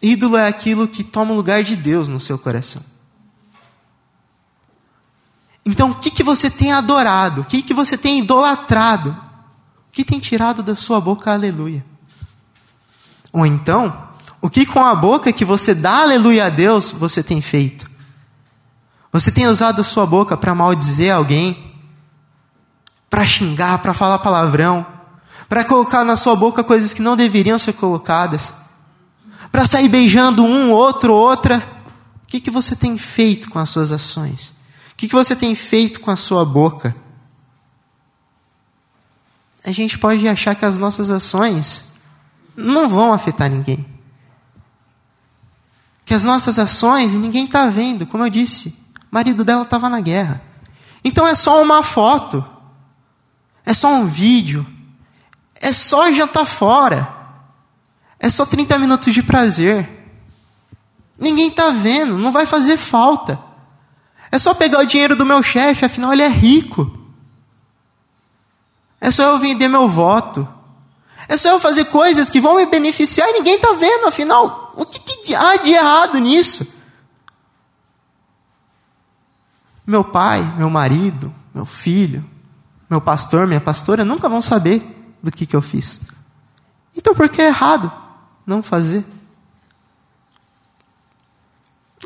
Ídolo 0.00 0.36
é 0.36 0.46
aquilo 0.46 0.86
que 0.86 1.02
toma 1.02 1.32
o 1.32 1.36
lugar 1.36 1.64
de 1.64 1.74
Deus 1.74 2.08
no 2.08 2.20
seu 2.20 2.38
coração. 2.38 2.82
Então, 5.66 5.90
o 5.90 5.94
que, 5.96 6.10
que 6.10 6.22
você 6.22 6.48
tem 6.48 6.72
adorado? 6.72 7.42
O 7.42 7.44
que, 7.44 7.60
que 7.60 7.74
você 7.74 7.98
tem 7.98 8.20
idolatrado? 8.20 9.10
O 9.88 9.92
que 9.92 10.04
tem 10.04 10.20
tirado 10.20 10.62
da 10.62 10.74
sua 10.76 11.00
boca 11.00 11.32
aleluia? 11.32 11.84
Ou 13.32 13.44
então, 13.44 14.08
o 14.40 14.48
que 14.48 14.64
com 14.64 14.84
a 14.84 14.94
boca 14.94 15.32
que 15.32 15.44
você 15.44 15.74
dá 15.74 16.02
aleluia 16.02 16.46
a 16.46 16.48
Deus, 16.48 16.92
você 16.92 17.22
tem 17.22 17.42
feito? 17.42 17.97
Você 19.12 19.30
tem 19.30 19.46
usado 19.46 19.80
a 19.80 19.84
sua 19.84 20.06
boca 20.06 20.36
para 20.36 20.54
maldizer 20.54 21.14
alguém? 21.14 21.74
Para 23.08 23.24
xingar, 23.24 23.78
para 23.78 23.94
falar 23.94 24.18
palavrão? 24.18 24.86
Para 25.48 25.64
colocar 25.64 26.04
na 26.04 26.16
sua 26.16 26.36
boca 26.36 26.62
coisas 26.62 26.92
que 26.92 27.00
não 27.00 27.16
deveriam 27.16 27.58
ser 27.58 27.72
colocadas? 27.72 28.52
Para 29.50 29.64
sair 29.64 29.88
beijando 29.88 30.44
um, 30.44 30.70
outro, 30.70 31.14
outra? 31.14 31.66
O 32.22 32.26
que, 32.26 32.40
que 32.40 32.50
você 32.50 32.76
tem 32.76 32.98
feito 32.98 33.48
com 33.48 33.58
as 33.58 33.70
suas 33.70 33.90
ações? 33.90 34.56
O 34.92 34.96
que, 34.96 35.08
que 35.08 35.14
você 35.14 35.34
tem 35.34 35.54
feito 35.54 36.00
com 36.00 36.10
a 36.10 36.16
sua 36.16 36.44
boca? 36.44 36.94
A 39.64 39.72
gente 39.72 39.98
pode 39.98 40.26
achar 40.28 40.54
que 40.54 40.64
as 40.64 40.76
nossas 40.76 41.10
ações 41.10 41.94
não 42.54 42.88
vão 42.88 43.12
afetar 43.12 43.50
ninguém. 43.50 43.86
Que 46.04 46.12
as 46.12 46.24
nossas 46.24 46.58
ações 46.58 47.14
ninguém 47.14 47.44
está 47.44 47.68
vendo, 47.68 48.06
como 48.06 48.24
eu 48.24 48.30
disse. 48.30 48.76
O 49.10 49.14
marido 49.14 49.44
dela 49.44 49.62
estava 49.62 49.88
na 49.88 50.00
guerra. 50.00 50.40
Então 51.04 51.26
é 51.26 51.34
só 51.34 51.62
uma 51.62 51.82
foto. 51.82 52.44
É 53.64 53.72
só 53.74 53.88
um 53.94 54.06
vídeo. 54.06 54.66
É 55.54 55.72
só 55.72 56.12
jantar 56.12 56.46
fora. 56.46 57.16
É 58.20 58.28
só 58.30 58.44
30 58.44 58.78
minutos 58.78 59.14
de 59.14 59.22
prazer. 59.22 59.88
Ninguém 61.18 61.48
está 61.48 61.70
vendo, 61.70 62.16
não 62.16 62.30
vai 62.30 62.46
fazer 62.46 62.76
falta. 62.76 63.38
É 64.30 64.38
só 64.38 64.54
pegar 64.54 64.80
o 64.80 64.86
dinheiro 64.86 65.16
do 65.16 65.26
meu 65.26 65.42
chefe, 65.42 65.84
afinal 65.84 66.12
ele 66.12 66.22
é 66.22 66.28
rico. 66.28 66.98
É 69.00 69.10
só 69.10 69.24
eu 69.24 69.38
vender 69.38 69.68
meu 69.68 69.88
voto. 69.88 70.46
É 71.28 71.36
só 71.36 71.50
eu 71.50 71.60
fazer 71.60 71.86
coisas 71.86 72.30
que 72.30 72.40
vão 72.40 72.56
me 72.56 72.66
beneficiar 72.66 73.28
e 73.28 73.34
ninguém 73.34 73.56
está 73.56 73.72
vendo, 73.72 74.06
afinal, 74.06 74.72
o 74.76 74.86
que, 74.86 74.98
que 74.98 75.34
há 75.34 75.56
de 75.56 75.70
errado 75.72 76.18
nisso? 76.18 76.77
Meu 79.88 80.04
pai, 80.04 80.44
meu 80.58 80.68
marido, 80.68 81.34
meu 81.54 81.64
filho, 81.64 82.22
meu 82.90 83.00
pastor, 83.00 83.46
minha 83.46 83.60
pastora 83.60 84.04
nunca 84.04 84.28
vão 84.28 84.42
saber 84.42 84.82
do 85.22 85.32
que, 85.32 85.46
que 85.46 85.56
eu 85.56 85.62
fiz. 85.62 86.02
Então 86.94 87.14
por 87.14 87.26
que 87.30 87.40
é 87.40 87.46
errado 87.46 87.90
não 88.46 88.62
fazer? 88.62 89.02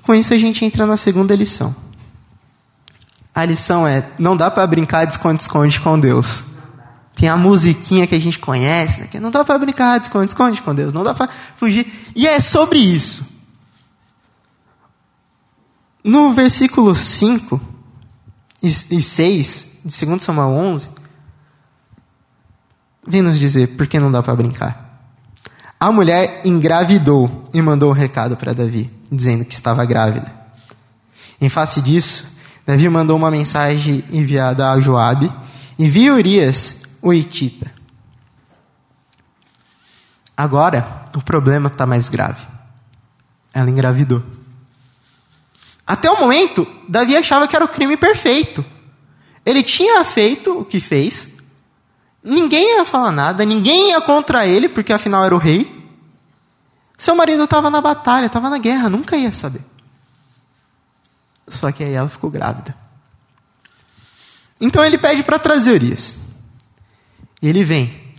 Com 0.03 0.15
isso 0.15 0.33
a 0.33 0.39
gente 0.39 0.65
entra 0.65 0.87
na 0.87 0.97
segunda 0.97 1.35
lição. 1.35 1.75
A 3.35 3.45
lição 3.45 3.85
é: 3.85 4.09
não 4.17 4.37
dá 4.37 4.49
para 4.49 4.65
brincar 4.65 5.05
de 5.05 5.15
esconde-esconde 5.15 5.81
com 5.81 5.99
Deus. 5.99 6.45
Tem 7.17 7.29
a 7.29 7.37
musiquinha 7.37 8.07
que 8.07 8.15
a 8.15 8.21
gente 8.21 8.39
conhece, 8.39 9.01
né? 9.01 9.07
que 9.09 9.19
não 9.19 9.33
dá 9.33 9.45
para 9.45 9.59
brincar 9.59 9.99
de 9.99 10.07
esconde-esconde 10.07 10.62
com 10.62 10.73
Deus, 10.73 10.93
não 10.93 11.03
dá 11.03 11.15
para 11.15 11.29
fugir. 11.57 12.12
E 12.15 12.29
é 12.29 12.39
sobre 12.39 12.79
isso. 12.79 13.27
No 16.05 16.33
versículo 16.33 16.95
5, 16.95 17.72
e 18.62 19.02
6 19.02 19.78
de 19.85 20.07
2 20.07 20.23
Samuel 20.23 20.50
11, 20.50 20.88
vem 23.07 23.23
nos 23.23 23.38
dizer 23.38 23.76
por 23.76 23.87
que 23.87 23.99
não 23.99 24.12
dá 24.12 24.23
para 24.23 24.37
brincar. 24.37 25.11
A 25.78 25.90
mulher 25.90 26.42
engravidou 26.45 27.45
e 27.52 27.61
mandou 27.61 27.90
um 27.90 27.95
recado 27.95 28.37
para 28.37 28.52
Davi, 28.52 28.88
dizendo 29.11 29.45
que 29.45 29.52
estava 29.52 29.85
grávida. 29.85 30.33
Em 31.40 31.49
face 31.49 31.83
disso, 31.83 32.37
Davi 32.64 32.88
mandou 32.88 33.16
uma 33.16 33.31
mensagem 33.33 34.04
enviada 34.12 34.71
a 34.71 34.81
Joabe 34.81 35.33
e 35.76 35.88
viu 35.88 36.14
Urias, 36.14 36.83
o 37.02 37.12
Itita. 37.12 37.73
Agora, 40.37 41.02
o 41.16 41.21
problema 41.21 41.66
está 41.66 41.85
mais 41.85 42.09
grave. 42.09 42.47
Ela 43.52 43.69
engravidou. 43.69 44.23
Até 45.92 46.11
o 46.11 46.18
momento, 46.18 46.66
Davi 46.88 47.14
achava 47.14 47.46
que 47.46 47.54
era 47.54 47.62
o 47.62 47.68
crime 47.68 47.99
perfeito. 47.99 48.64
Ele 49.44 49.62
tinha 49.62 50.02
feito 50.06 50.61
o 50.61 50.64
que 50.64 50.80
fez, 50.80 51.28
ninguém 52.25 52.78
ia 52.78 52.84
falar 52.87 53.12
nada, 53.12 53.44
ninguém 53.44 53.90
ia 53.90 54.00
contra 54.00 54.46
ele, 54.46 54.70
porque 54.70 54.90
afinal 54.90 55.22
era 55.22 55.34
o 55.34 55.38
rei. 55.38 55.70
Seu 56.96 57.14
marido 57.14 57.44
estava 57.44 57.68
na 57.68 57.82
batalha, 57.82 58.25
estava 58.25 58.49
na 58.49 58.56
guerra, 58.56 58.88
nunca 58.88 59.18
ia 59.18 59.30
saber. 59.32 59.61
Só 61.46 61.70
que 61.70 61.84
aí 61.84 61.92
ela 61.92 62.08
ficou 62.08 62.30
grávida. 62.30 62.75
Então 64.58 64.82
ele 64.82 64.96
pede 64.96 65.22
para 65.22 65.38
trazer 65.38 65.72
Urias. 65.72 66.20
E 67.42 67.50
ele 67.50 67.64
vem. 67.64 68.14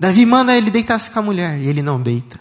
Davi 0.00 0.24
manda 0.24 0.56
ele 0.56 0.70
deitar-se 0.70 1.10
com 1.10 1.18
a 1.18 1.22
mulher, 1.22 1.58
e 1.58 1.68
ele 1.68 1.82
não 1.82 2.00
deita. 2.00 2.40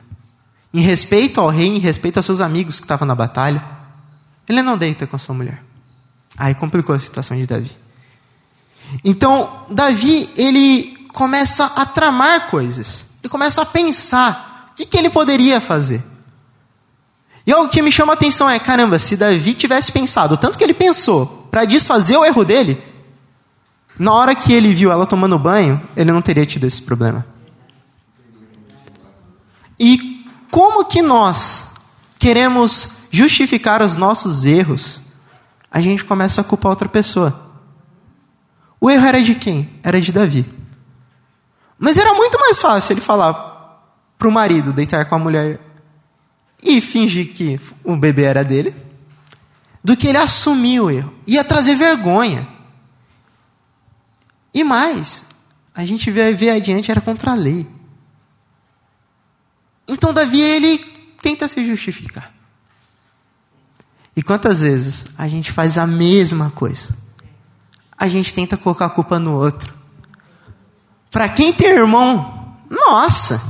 Em 0.74 0.80
respeito 0.80 1.42
ao 1.42 1.50
rei, 1.50 1.68
em 1.68 1.80
respeito 1.80 2.16
aos 2.16 2.26
seus 2.26 2.40
amigos 2.40 2.78
que 2.78 2.86
estavam 2.86 3.06
na 3.06 3.14
batalha, 3.14 3.73
ele 4.48 4.62
não 4.62 4.78
deita 4.78 5.08
com 5.08 5.18
sua 5.18 5.36
mulher. 5.36 5.64
Aí 6.38 6.56
complicou 6.56 6.96
a 6.96 7.00
situação 7.00 7.38
de 7.38 7.46
Davi. 7.46 7.72
Então, 9.04 9.66
Davi, 9.70 10.30
ele 10.36 11.08
começa 11.14 11.66
a 11.66 11.86
tramar 11.86 12.50
coisas. 12.50 13.06
Ele 13.22 13.30
começa 13.30 13.62
a 13.62 13.66
pensar 13.66 14.70
o 14.72 14.76
que, 14.76 14.86
que 14.86 14.98
ele 14.98 15.10
poderia 15.10 15.62
fazer. 15.62 16.04
E 17.46 17.52
algo 17.52 17.70
que 17.70 17.82
me 17.82 17.92
chama 17.92 18.14
a 18.14 18.16
atenção 18.16 18.50
é: 18.50 18.60
caramba, 18.60 18.98
se 19.00 19.16
Davi 19.16 19.54
tivesse 19.54 19.92
pensado, 19.92 20.38
tanto 20.38 20.58
que 20.58 20.64
ele 20.64 20.74
pensou, 20.74 21.48
para 21.52 21.66
desfazer 21.66 22.18
o 22.18 22.26
erro 22.26 22.44
dele, 22.44 22.82
na 23.98 24.14
hora 24.14 24.36
que 24.36 24.52
ele 24.52 24.74
viu 24.74 24.92
ela 24.92 25.06
tomando 25.06 25.38
banho, 25.38 25.82
ele 25.96 26.12
não 26.12 26.22
teria 26.22 26.46
tido 26.46 26.66
esse 26.66 26.82
problema. 26.82 27.26
E 29.80 30.26
como 30.50 30.86
que 30.86 31.02
nós 31.02 31.66
queremos 32.18 32.93
justificar 33.14 33.80
os 33.84 33.96
nossos 33.96 34.44
erros, 34.44 35.00
a 35.70 35.80
gente 35.80 36.04
começa 36.04 36.42
a 36.42 36.44
culpar 36.44 36.72
outra 36.72 36.90
pessoa. 36.90 37.54
O 38.82 38.90
erro 38.90 39.06
era 39.06 39.22
de 39.22 39.36
quem? 39.36 39.70
Era 39.84 40.02
de 40.02 40.12
Davi. 40.12 40.44
Mas 41.78 41.96
era 42.00 42.16
muito 42.16 42.40
mais 42.40 42.60
fácil 42.60 42.94
ele 42.94 43.02
falar 43.02 43.86
para 44.18 44.28
o 44.28 44.32
marido 44.32 44.74
deitar 44.74 45.06
com 45.06 45.14
a 45.14 45.20
mulher 45.20 45.62
e 46.64 46.82
fingir 46.82 47.34
que 47.34 47.60
o 47.84 47.96
bebê 47.96 48.24
era 48.24 48.44
dele, 48.44 48.76
do 49.84 49.96
que 49.96 50.08
ele 50.08 50.18
assumir 50.18 50.80
o 50.80 50.90
erro. 50.90 51.14
Ia 51.28 51.44
trazer 51.44 51.76
vergonha. 51.76 52.48
E 54.52 54.64
mais, 54.64 55.24
a 55.76 55.86
gente 55.86 56.10
vê, 56.10 56.34
vê 56.34 56.50
adiante, 56.50 56.90
era 56.90 57.00
contra 57.00 57.32
a 57.32 57.36
lei. 57.36 57.68
Então 59.88 60.12
Davi, 60.12 60.42
ele 60.42 60.80
tenta 61.22 61.48
se 61.48 61.64
justificar. 61.64 62.34
E 64.16 64.22
quantas 64.22 64.62
vezes 64.62 65.06
a 65.18 65.28
gente 65.28 65.52
faz 65.52 65.78
a 65.78 65.88
mesma 65.88 66.52
coisa? 66.52 66.90
A 67.98 68.08
gente 68.08 68.34
tenta 68.34 68.58
colocar 68.58 68.86
a 68.86 68.90
culpa 68.90 69.18
no 69.18 69.34
outro. 69.34 69.74
Para 71.10 71.30
quem 71.30 71.54
tem 71.54 71.70
irmão, 71.70 72.56
nossa, 72.70 73.42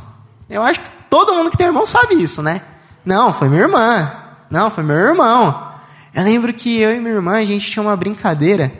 eu 0.49 0.61
acho 0.63 0.79
que 0.79 0.89
todo 1.09 1.33
mundo 1.33 1.49
que 1.49 1.57
tem 1.57 1.67
irmão 1.67 1.85
sabe 1.85 2.15
isso, 2.15 2.41
né? 2.41 2.61
Não, 3.05 3.33
foi 3.33 3.49
minha 3.49 3.63
irmã. 3.63 4.11
Não, 4.49 4.69
foi 4.69 4.83
meu 4.83 4.95
irmão. 4.95 5.73
Eu 6.13 6.23
lembro 6.23 6.53
que 6.53 6.77
eu 6.77 6.93
e 6.93 6.99
minha 6.99 7.15
irmã, 7.15 7.37
a 7.37 7.45
gente 7.45 7.69
tinha 7.71 7.81
uma 7.81 7.95
brincadeira. 7.97 8.71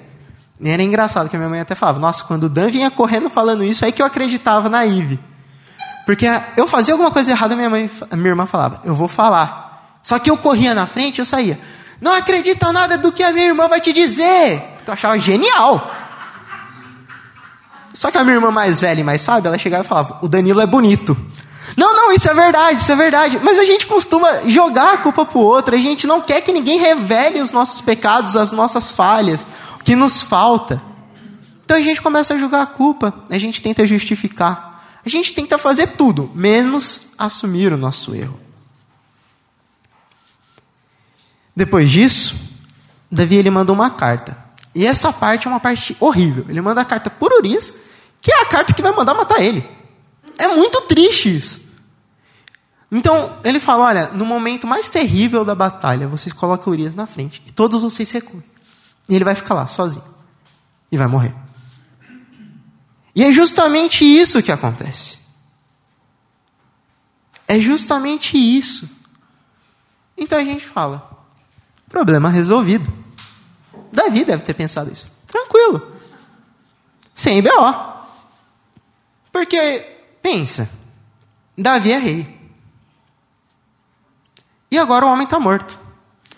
E 0.59 0.69
era 0.69 0.81
engraçado 0.81 1.29
que 1.29 1.35
a 1.35 1.39
minha 1.39 1.49
mãe 1.49 1.59
até 1.59 1.75
falava: 1.75 1.99
Nossa, 1.99 2.23
quando 2.23 2.43
o 2.43 2.49
Dan 2.49 2.69
vinha 2.69 2.91
correndo 2.91 3.29
falando 3.29 3.63
isso, 3.63 3.83
aí 3.83 3.91
que 3.91 4.01
eu 4.01 4.05
acreditava 4.05 4.69
na 4.69 4.85
Ive. 4.85 5.19
Porque 6.05 6.25
eu 6.55 6.67
fazia 6.67 6.93
alguma 6.93 7.11
coisa 7.11 7.31
errada, 7.31 7.55
minha 7.55 7.69
mãe, 7.69 7.89
minha 8.11 8.29
irmã 8.29 8.45
falava: 8.45 8.81
Eu 8.85 8.95
vou 8.95 9.07
falar. 9.07 9.72
Só 10.03 10.19
que 10.19 10.29
eu 10.29 10.35
corria 10.37 10.75
na 10.75 10.85
frente, 10.85 11.19
eu 11.19 11.25
saía. 11.25 11.57
Não 12.01 12.13
acredita 12.13 12.71
nada 12.73 12.97
do 12.97 13.11
que 13.13 13.23
a 13.23 13.31
minha 13.31 13.45
irmã 13.45 13.69
vai 13.69 13.79
te 13.79 13.93
dizer. 13.93 14.59
Porque 14.75 14.89
eu 14.89 14.93
achava 14.93 15.17
genial. 15.17 15.89
Só 17.93 18.11
que 18.11 18.17
a 18.17 18.23
minha 18.23 18.35
irmã 18.35 18.51
mais 18.51 18.81
velha 18.81 18.99
e 18.99 19.03
mais 19.03 19.21
sábia, 19.21 19.47
ela 19.47 19.57
chegava 19.57 19.85
e 19.85 19.87
falava: 19.87 20.19
O 20.21 20.27
Danilo 20.27 20.59
é 20.59 20.65
bonito. 20.65 21.15
Não, 21.77 21.95
não, 21.95 22.11
isso 22.11 22.29
é 22.29 22.33
verdade, 22.33 22.81
isso 22.81 22.91
é 22.91 22.95
verdade. 22.95 23.39
Mas 23.41 23.57
a 23.57 23.65
gente 23.65 23.85
costuma 23.85 24.47
jogar 24.47 24.95
a 24.95 24.97
culpa 24.97 25.25
pro 25.25 25.39
outro. 25.39 25.75
A 25.75 25.79
gente 25.79 26.05
não 26.05 26.19
quer 26.19 26.41
que 26.41 26.51
ninguém 26.51 26.77
revele 26.77 27.41
os 27.41 27.51
nossos 27.51 27.79
pecados, 27.81 28.35
as 28.35 28.51
nossas 28.51 28.91
falhas, 28.91 29.47
o 29.79 29.83
que 29.83 29.95
nos 29.95 30.21
falta. 30.21 30.81
Então 31.63 31.77
a 31.77 31.81
gente 31.81 32.01
começa 32.01 32.33
a 32.33 32.37
jogar 32.37 32.61
a 32.61 32.65
culpa, 32.65 33.13
a 33.29 33.37
gente 33.37 33.61
tenta 33.61 33.87
justificar. 33.87 34.83
A 35.05 35.09
gente 35.09 35.33
tenta 35.33 35.57
fazer 35.57 35.87
tudo, 35.87 36.29
menos 36.35 37.07
assumir 37.17 37.71
o 37.73 37.77
nosso 37.77 38.13
erro. 38.13 38.42
Depois 41.55 41.89
disso, 41.89 42.35
Davi 43.11 43.35
ele 43.35 43.49
mandou 43.49 43.75
uma 43.75 43.89
carta. 43.91 44.37
E 44.73 44.85
essa 44.85 45.13
parte 45.13 45.47
é 45.47 45.49
uma 45.49 45.59
parte 45.59 45.95
horrível. 45.99 46.45
Ele 46.49 46.61
manda 46.61 46.81
a 46.81 46.85
carta 46.85 47.09
por 47.09 47.31
Urias, 47.31 47.75
que 48.21 48.31
é 48.31 48.41
a 48.41 48.45
carta 48.45 48.73
que 48.73 48.81
vai 48.81 48.91
mandar 48.91 49.13
matar 49.13 49.39
ele. 49.41 49.63
É 50.37 50.47
muito 50.47 50.81
triste 50.81 51.35
isso. 51.35 51.61
Então, 52.91 53.37
ele 53.43 53.59
fala: 53.59 53.85
olha, 53.85 54.07
no 54.09 54.25
momento 54.25 54.65
mais 54.65 54.89
terrível 54.89 55.45
da 55.45 55.53
batalha, 55.53 56.07
vocês 56.07 56.33
colocam 56.33 56.73
Urias 56.73 56.93
na 56.93 57.05
frente 57.05 57.41
e 57.45 57.51
todos 57.51 57.81
vocês 57.81 58.09
recuem. 58.11 58.43
E 59.07 59.15
ele 59.15 59.25
vai 59.25 59.35
ficar 59.35 59.53
lá, 59.53 59.67
sozinho. 59.67 60.05
E 60.91 60.97
vai 60.97 61.07
morrer. 61.07 61.33
E 63.15 63.23
é 63.23 63.31
justamente 63.31 64.03
isso 64.03 64.41
que 64.41 64.51
acontece. 64.51 65.19
É 67.47 67.59
justamente 67.59 68.37
isso. 68.37 68.89
Então 70.17 70.37
a 70.37 70.43
gente 70.43 70.65
fala: 70.65 71.22
problema 71.93 72.27
resolvido. 72.27 72.91
Davi 73.91 74.25
deve 74.25 74.43
ter 74.43 74.55
pensado 74.55 74.91
isso. 74.91 75.11
Tranquilo. 75.27 75.95
Sem 77.13 77.39
BO. 77.43 77.49
Porque, 79.31 79.79
pensa, 80.19 80.67
Davi 81.55 81.91
é 81.91 81.99
rei. 81.99 82.41
E 84.71 84.79
agora 84.79 85.05
o 85.05 85.09
homem 85.09 85.25
está 85.25 85.39
morto. 85.39 85.77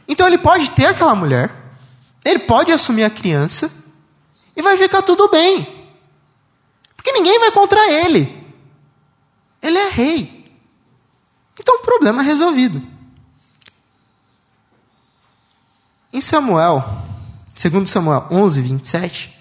Então 0.06 0.28
ele 0.28 0.38
pode 0.38 0.70
ter 0.72 0.88
aquela 0.88 1.16
mulher, 1.16 1.50
ele 2.26 2.40
pode 2.40 2.74
assumir 2.74 3.06
a 3.06 3.10
criança, 3.10 3.72
e 4.58 4.62
vai 4.62 4.78
ficar 4.78 5.02
tudo 5.04 5.30
bem. 5.30 5.66
Porque 6.98 7.14
ninguém 7.14 7.40
vai 7.40 7.52
contra 7.52 7.80
ele. 7.92 8.44
Ele 9.62 9.78
é 9.78 9.90
rei. 9.90 10.54
Então 11.58 11.82
problema 11.82 12.22
é 12.22 12.26
resolvido. 12.26 12.95
Em 16.16 16.22
Samuel, 16.22 17.04
segundo 17.54 17.86
Samuel 17.86 18.26
11, 18.32 18.62
27, 18.62 19.38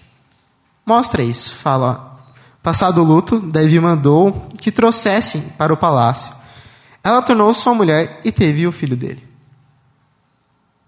mostra 0.84 1.22
isso. 1.22 1.54
Fala, 1.54 2.18
passado 2.62 3.00
o 3.00 3.04
luto, 3.04 3.38
Davi 3.38 3.78
mandou 3.78 4.48
que 4.60 4.72
trouxessem 4.72 5.42
para 5.56 5.72
o 5.72 5.76
palácio 5.76 6.44
ela 7.04 7.20
tornou-se 7.20 7.60
sua 7.60 7.74
mulher 7.74 8.18
e 8.24 8.32
teve 8.32 8.66
o 8.66 8.72
filho 8.72 8.96
dele. 8.96 9.22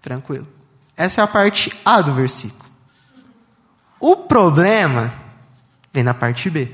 Tranquilo. 0.01 0.47
Essa 0.95 1.21
é 1.21 1.23
a 1.23 1.27
parte 1.27 1.71
A 1.85 2.01
do 2.01 2.11
versículo. 2.15 2.67
O 3.99 4.17
problema 4.17 5.13
vem 5.93 6.03
na 6.03 6.15
parte 6.15 6.49
B, 6.49 6.71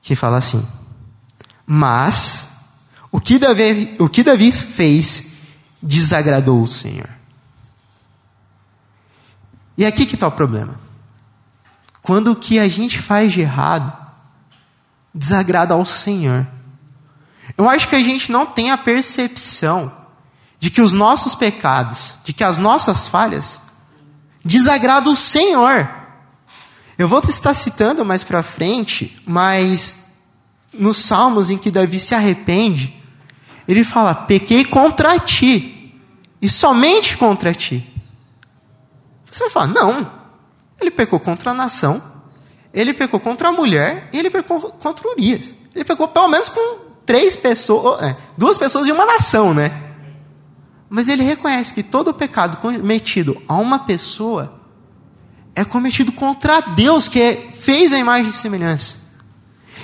que 0.00 0.14
fala 0.14 0.36
assim: 0.36 0.64
Mas 1.66 2.52
o 3.10 3.20
que 3.20 3.36
Davi, 3.36 3.94
o 3.98 4.08
que 4.08 4.22
Davi 4.22 4.52
fez 4.52 5.29
desagradou 5.82 6.62
o 6.62 6.68
Senhor. 6.68 7.08
E 9.76 9.86
aqui 9.86 10.04
que 10.04 10.14
está 10.14 10.28
o 10.28 10.32
problema. 10.32 10.78
Quando 12.02 12.32
o 12.32 12.36
que 12.36 12.58
a 12.58 12.68
gente 12.68 13.00
faz 13.00 13.32
de 13.32 13.40
errado 13.40 14.00
desagrada 15.14 15.74
ao 15.74 15.84
Senhor. 15.84 16.46
Eu 17.56 17.68
acho 17.68 17.88
que 17.88 17.96
a 17.96 18.02
gente 18.02 18.30
não 18.30 18.46
tem 18.46 18.70
a 18.70 18.78
percepção 18.78 19.92
de 20.58 20.70
que 20.70 20.80
os 20.80 20.92
nossos 20.92 21.34
pecados, 21.34 22.14
de 22.24 22.32
que 22.32 22.44
as 22.44 22.58
nossas 22.58 23.08
falhas, 23.08 23.60
desagradam 24.44 25.12
o 25.12 25.16
Senhor. 25.16 25.88
Eu 26.96 27.08
vou 27.08 27.20
estar 27.20 27.54
citando 27.54 28.04
mais 28.04 28.22
para 28.22 28.42
frente, 28.42 29.20
mas 29.26 30.04
nos 30.72 30.98
salmos 30.98 31.50
em 31.50 31.58
que 31.58 31.70
Davi 31.70 31.98
se 31.98 32.14
arrepende, 32.14 32.94
ele 33.66 33.82
fala: 33.82 34.14
pequei 34.14 34.64
contra 34.64 35.18
ti, 35.18 35.69
e 36.40 36.48
somente 36.48 37.16
contra 37.16 37.54
ti. 37.54 37.86
Você 39.30 39.44
vai 39.44 39.50
falar: 39.50 39.68
não, 39.68 40.10
ele 40.80 40.90
pecou 40.90 41.20
contra 41.20 41.50
a 41.50 41.54
nação, 41.54 42.02
ele 42.72 42.94
pecou 42.94 43.20
contra 43.20 43.48
a 43.48 43.52
mulher, 43.52 44.08
e 44.12 44.18
ele 44.18 44.30
pecou 44.30 44.60
contra 44.72 45.08
Urias. 45.08 45.54
Ele 45.74 45.84
pecou 45.84 46.08
pelo 46.08 46.28
menos 46.28 46.48
com 46.48 46.78
três 47.06 47.36
pessoas, 47.36 48.02
é, 48.02 48.16
duas 48.36 48.58
pessoas 48.58 48.86
de 48.86 48.92
uma 48.92 49.04
nação, 49.04 49.54
né? 49.54 49.70
Mas 50.88 51.08
ele 51.08 51.22
reconhece 51.22 51.72
que 51.72 51.82
todo 51.82 52.12
pecado 52.12 52.56
cometido 52.56 53.40
a 53.46 53.54
uma 53.54 53.80
pessoa 53.80 54.60
é 55.54 55.64
cometido 55.64 56.10
contra 56.12 56.60
Deus, 56.60 57.06
que 57.06 57.20
é, 57.20 57.36
fez 57.52 57.92
a 57.92 57.98
imagem 57.98 58.30
e 58.30 58.32
semelhança. 58.32 58.98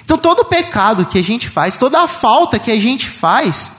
Então 0.04 0.16
todo 0.16 0.44
pecado 0.44 1.06
que 1.06 1.18
a 1.18 1.22
gente 1.22 1.48
faz, 1.48 1.76
toda 1.76 2.00
a 2.00 2.08
falta 2.08 2.58
que 2.58 2.70
a 2.70 2.80
gente 2.80 3.08
faz, 3.08 3.72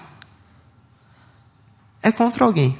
é 2.01 2.11
contra 2.11 2.45
alguém. 2.45 2.77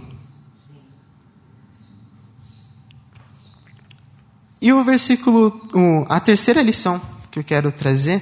E 4.62 4.74
o 4.74 4.84
versículo, 4.84 5.62
a 6.10 6.20
terceira 6.20 6.62
lição 6.62 7.00
que 7.30 7.40
eu 7.40 7.44
quero 7.44 7.72
trazer 7.72 8.22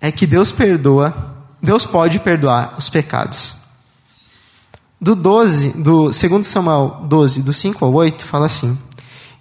é 0.00 0.10
que 0.12 0.26
Deus 0.26 0.52
perdoa, 0.52 1.36
Deus 1.60 1.84
pode 1.84 2.20
perdoar 2.20 2.76
os 2.78 2.88
pecados. 2.88 3.56
Do 5.00 5.16
12, 5.16 5.70
do 5.70 6.10
2 6.10 6.46
Samuel 6.46 7.04
12, 7.08 7.42
do 7.42 7.52
5 7.52 7.84
ao 7.84 7.92
8, 7.92 8.24
fala 8.24 8.46
assim: 8.46 8.78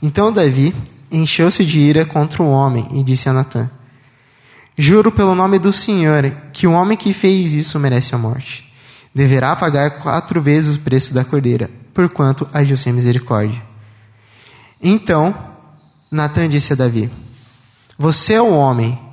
Então 0.02 0.32
Davi 0.32 0.74
encheu-se 1.12 1.65
de 1.65 1.80
ira 1.80 2.06
contra 2.06 2.42
o 2.42 2.50
homem 2.50 2.88
e 2.94 3.04
disse 3.04 3.30
a 3.30 3.34
Natã: 3.34 3.70
Juro 4.78 5.12
pelo 5.12 5.36
nome 5.36 5.60
do 5.60 5.72
Senhor 5.72 6.32
que 6.54 6.65
o 6.65 6.72
homem 6.72 6.98
que 6.98 7.13
fez 7.13 7.54
isso 7.54 7.80
merece 7.80 8.15
a 8.15 8.18
morte. 8.18 8.68
Deverá 9.13 9.56
pagar 9.56 10.02
quatro 10.02 10.41
vezes 10.41 10.76
o 10.76 10.80
preço 10.80 11.13
da 11.13 11.26
cordeira, 11.26 11.69
porquanto 11.93 12.48
agiu 12.54 12.78
sem 12.78 12.93
misericórdia. 12.93 13.62
Então 14.82 15.36
Natã 16.12 16.48
disse 16.48 16.74
a 16.74 16.76
Davi: 16.76 17.12
Você 17.98 18.34
é 18.34 18.41
o 18.41 18.54
homem 18.54 19.10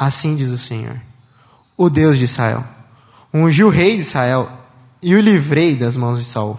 Assim 0.00 0.34
diz 0.34 0.48
o 0.48 0.56
Senhor, 0.56 0.98
o 1.76 1.90
Deus 1.90 2.16
de 2.16 2.24
Israel. 2.24 2.64
Ungi 3.34 3.62
o 3.62 3.68
rei 3.68 3.96
de 3.96 4.00
Israel 4.00 4.50
e 5.02 5.14
o 5.14 5.20
livrei 5.20 5.76
das 5.76 5.94
mãos 5.94 6.18
de 6.18 6.24
Saul. 6.24 6.58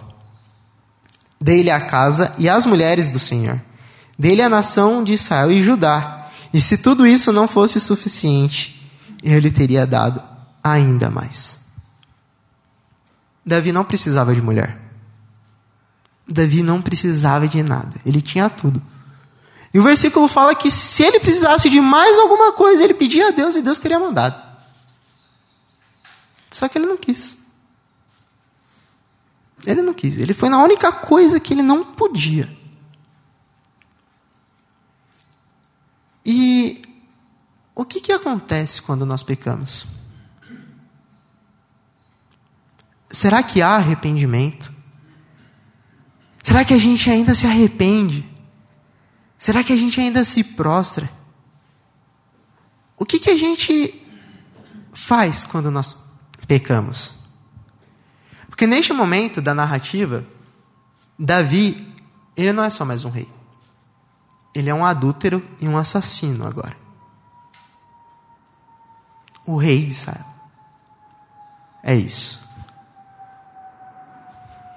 Dei-lhe 1.40 1.72
a 1.72 1.80
casa 1.80 2.32
e 2.38 2.48
as 2.48 2.64
mulheres 2.64 3.08
do 3.08 3.18
Senhor. 3.18 3.60
Dei-lhe 4.16 4.42
a 4.42 4.48
nação 4.48 5.02
de 5.02 5.14
Israel 5.14 5.50
e 5.50 5.60
Judá. 5.60 6.28
E 6.54 6.60
se 6.60 6.78
tudo 6.78 7.04
isso 7.04 7.32
não 7.32 7.48
fosse 7.48 7.80
suficiente, 7.80 8.88
eu 9.24 9.40
lhe 9.40 9.50
teria 9.50 9.84
dado 9.84 10.22
ainda 10.62 11.10
mais. 11.10 11.58
Davi 13.44 13.72
não 13.72 13.84
precisava 13.84 14.34
de 14.34 14.40
mulher. 14.40 14.78
Davi 16.26 16.62
não 16.62 16.80
precisava 16.80 17.48
de 17.48 17.62
nada. 17.62 18.00
Ele 18.06 18.22
tinha 18.22 18.48
tudo. 18.48 18.82
E 19.74 19.78
o 19.78 19.82
versículo 19.82 20.28
fala 20.28 20.54
que 20.54 20.70
se 20.70 21.02
ele 21.02 21.18
precisasse 21.18 21.68
de 21.68 21.80
mais 21.80 22.18
alguma 22.18 22.52
coisa, 22.52 22.84
ele 22.84 22.94
pedia 22.94 23.28
a 23.28 23.30
Deus 23.30 23.56
e 23.56 23.62
Deus 23.62 23.78
teria 23.78 23.98
mandado. 23.98 24.40
Só 26.50 26.68
que 26.68 26.78
ele 26.78 26.86
não 26.86 26.96
quis. 26.96 27.38
Ele 29.66 29.80
não 29.80 29.94
quis. 29.94 30.18
Ele 30.18 30.34
foi 30.34 30.48
na 30.48 30.62
única 30.62 30.92
coisa 30.92 31.40
que 31.40 31.54
ele 31.54 31.62
não 31.62 31.84
podia. 31.84 32.54
E 36.24 36.82
o 37.74 37.84
que, 37.84 38.00
que 38.00 38.12
acontece 38.12 38.82
quando 38.82 39.06
nós 39.06 39.22
pecamos? 39.22 39.86
Será 43.12 43.42
que 43.42 43.60
há 43.60 43.76
arrependimento? 43.76 44.72
Será 46.42 46.64
que 46.64 46.72
a 46.72 46.78
gente 46.78 47.10
ainda 47.10 47.34
se 47.34 47.46
arrepende? 47.46 48.28
Será 49.36 49.62
que 49.62 49.72
a 49.72 49.76
gente 49.76 50.00
ainda 50.00 50.24
se 50.24 50.42
prostra? 50.42 51.08
O 52.96 53.04
que, 53.04 53.18
que 53.18 53.30
a 53.30 53.36
gente 53.36 54.02
faz 54.92 55.44
quando 55.44 55.70
nós 55.70 55.98
pecamos? 56.46 57.16
Porque 58.48 58.66
neste 58.66 58.92
momento 58.92 59.42
da 59.42 59.54
narrativa, 59.54 60.24
Davi, 61.18 61.94
ele 62.36 62.52
não 62.52 62.64
é 62.64 62.70
só 62.70 62.84
mais 62.84 63.04
um 63.04 63.10
rei. 63.10 63.28
Ele 64.54 64.70
é 64.70 64.74
um 64.74 64.84
adúltero 64.84 65.46
e 65.60 65.68
um 65.68 65.76
assassino 65.76 66.46
agora. 66.46 66.76
O 69.46 69.56
rei 69.56 69.84
de 69.84 69.92
Israel. 69.92 70.26
É 71.82 71.94
isso. 71.94 72.41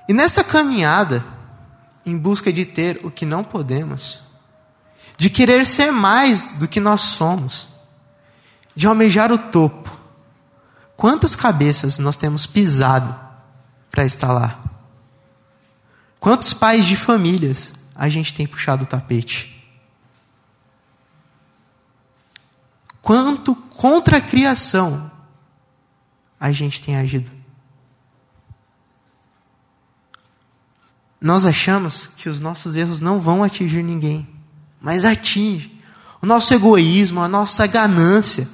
E 0.08 0.14
nessa 0.14 0.44
caminhada, 0.44 1.26
em 2.06 2.18
busca 2.18 2.52
de 2.52 2.66
ter 2.66 3.00
o 3.04 3.12
que 3.12 3.26
não 3.26 3.44
podemos, 3.44 4.22
de 5.18 5.30
querer 5.30 5.66
ser 5.66 5.92
mais 5.92 6.58
do 6.58 6.68
que 6.68 6.80
nós 6.80 7.02
somos, 7.02 7.68
de 8.76 8.86
almejar 8.88 9.32
o 9.32 9.38
topo. 9.38 9.90
Quantas 10.96 11.36
cabeças 11.36 11.98
nós 12.00 12.18
temos 12.18 12.46
pisado 12.46 13.16
para 13.90 14.06
estar 14.06 14.32
lá? 14.32 14.60
Quantos 16.20 16.54
pais 16.54 16.86
de 16.86 16.96
famílias 16.96 17.74
a 17.96 18.10
gente 18.10 18.34
tem 18.34 18.46
puxado 18.46 18.84
o 18.84 18.88
tapete? 18.88 19.56
quanto 23.06 23.54
contra 23.56 24.18
a 24.18 24.22
criação 24.22 25.12
a 26.40 26.52
gente 26.52 26.82
tem 26.82 26.96
agido. 26.96 27.32
Nós 31.20 31.46
achamos 31.46 32.08
que 32.08 32.30
os 32.30 32.40
nossos 32.40 32.76
erros 32.76 33.02
não 33.02 33.20
vão 33.20 33.44
atingir 33.44 33.84
ninguém, 33.84 34.28
mas 34.82 35.06
atinge. 35.06 35.82
O 36.22 36.26
nosso 36.26 36.54
egoísmo, 36.54 37.22
a 37.22 37.28
nossa 37.28 37.66
ganância, 37.68 38.48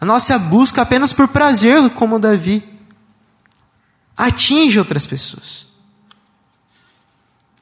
a 0.00 0.04
nossa 0.04 0.38
busca 0.38 0.82
apenas 0.82 1.12
por 1.12 1.28
prazer, 1.28 1.90
como 1.90 2.18
Davi, 2.18 2.62
atinge 4.16 4.78
outras 4.78 5.06
pessoas. 5.06 5.66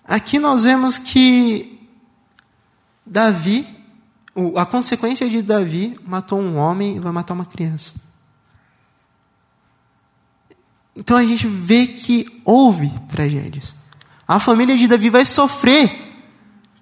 Aqui 0.05 0.39
nós 0.39 0.63
vemos 0.63 0.99
que 0.99 1.89
Davi, 3.05 3.67
a 4.57 4.65
consequência 4.65 5.29
de 5.29 5.43
Davi, 5.43 5.99
matou 6.07 6.41
um 6.41 6.57
homem 6.57 6.97
e 6.97 7.01
vai 7.01 7.13
matar 7.13 7.35
uma 7.35 7.45
criança. 7.45 7.93
Então 10.95 11.17
a 11.17 11.25
gente 11.25 11.47
vê 11.47 11.87
que 11.89 12.41
houve 12.45 12.91
tragédias. 13.09 13.77
A 14.27 14.41
família 14.41 14.77
de 14.77 14.89
Davi 14.89 15.09
vai 15.09 15.25
sofrer 15.25 16.05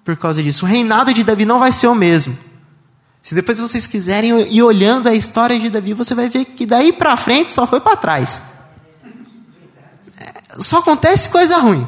por 0.03 0.17
causa 0.17 0.41
disso. 0.41 0.65
O 0.65 0.67
reinado 0.67 1.13
de 1.13 1.23
Davi 1.23 1.45
não 1.45 1.59
vai 1.59 1.71
ser 1.71 1.87
o 1.87 1.95
mesmo. 1.95 2.37
Se 3.21 3.33
depois 3.33 3.59
vocês 3.59 3.87
quiserem 3.87 4.53
ir 4.53 4.61
olhando 4.61 5.09
a 5.09 5.15
história 5.15 5.59
de 5.59 5.69
Davi, 5.69 5.93
você 5.93 6.13
vai 6.13 6.29
ver 6.29 6.45
que 6.45 6.65
daí 6.65 6.93
para 6.93 7.17
frente 7.17 7.53
só 7.53 7.65
foi 7.65 7.79
para 7.81 7.97
trás. 7.97 8.41
É, 10.17 10.61
só 10.61 10.79
acontece 10.79 11.29
coisa 11.29 11.57
ruim. 11.57 11.87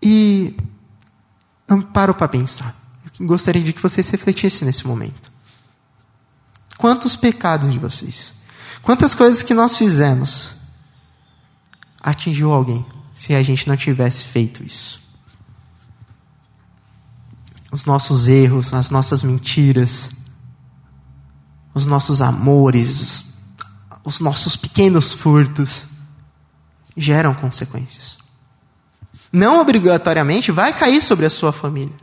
E 0.00 0.56
eu 1.66 1.82
paro 1.82 2.14
para 2.14 2.28
pensar. 2.28 2.74
Eu 3.18 3.26
gostaria 3.26 3.62
de 3.62 3.72
que 3.72 3.82
vocês 3.82 4.08
refletissem 4.10 4.66
nesse 4.66 4.86
momento. 4.86 5.32
Quantos 6.78 7.16
pecados 7.16 7.72
de 7.72 7.78
vocês? 7.78 8.32
Quantas 8.82 9.14
coisas 9.14 9.42
que 9.42 9.54
nós 9.54 9.76
fizemos 9.76 10.55
atingiu 12.02 12.52
alguém 12.52 12.84
se 13.12 13.34
a 13.34 13.42
gente 13.42 13.68
não 13.68 13.76
tivesse 13.76 14.24
feito 14.24 14.62
isso? 14.62 15.00
Os 17.72 17.84
nossos 17.84 18.28
erros, 18.28 18.72
as 18.72 18.90
nossas 18.90 19.22
mentiras, 19.22 20.10
os 21.74 21.86
nossos 21.86 22.22
amores, 22.22 23.00
os, 23.00 23.24
os 24.04 24.20
nossos 24.20 24.56
pequenos 24.56 25.12
furtos 25.12 25.86
geram 26.96 27.34
consequências 27.34 28.16
não 29.36 29.60
obrigatoriamente 29.60 30.50
vai 30.50 30.72
cair 30.72 31.02
sobre 31.02 31.26
a 31.26 31.30
sua 31.30 31.52
família, 31.52 31.94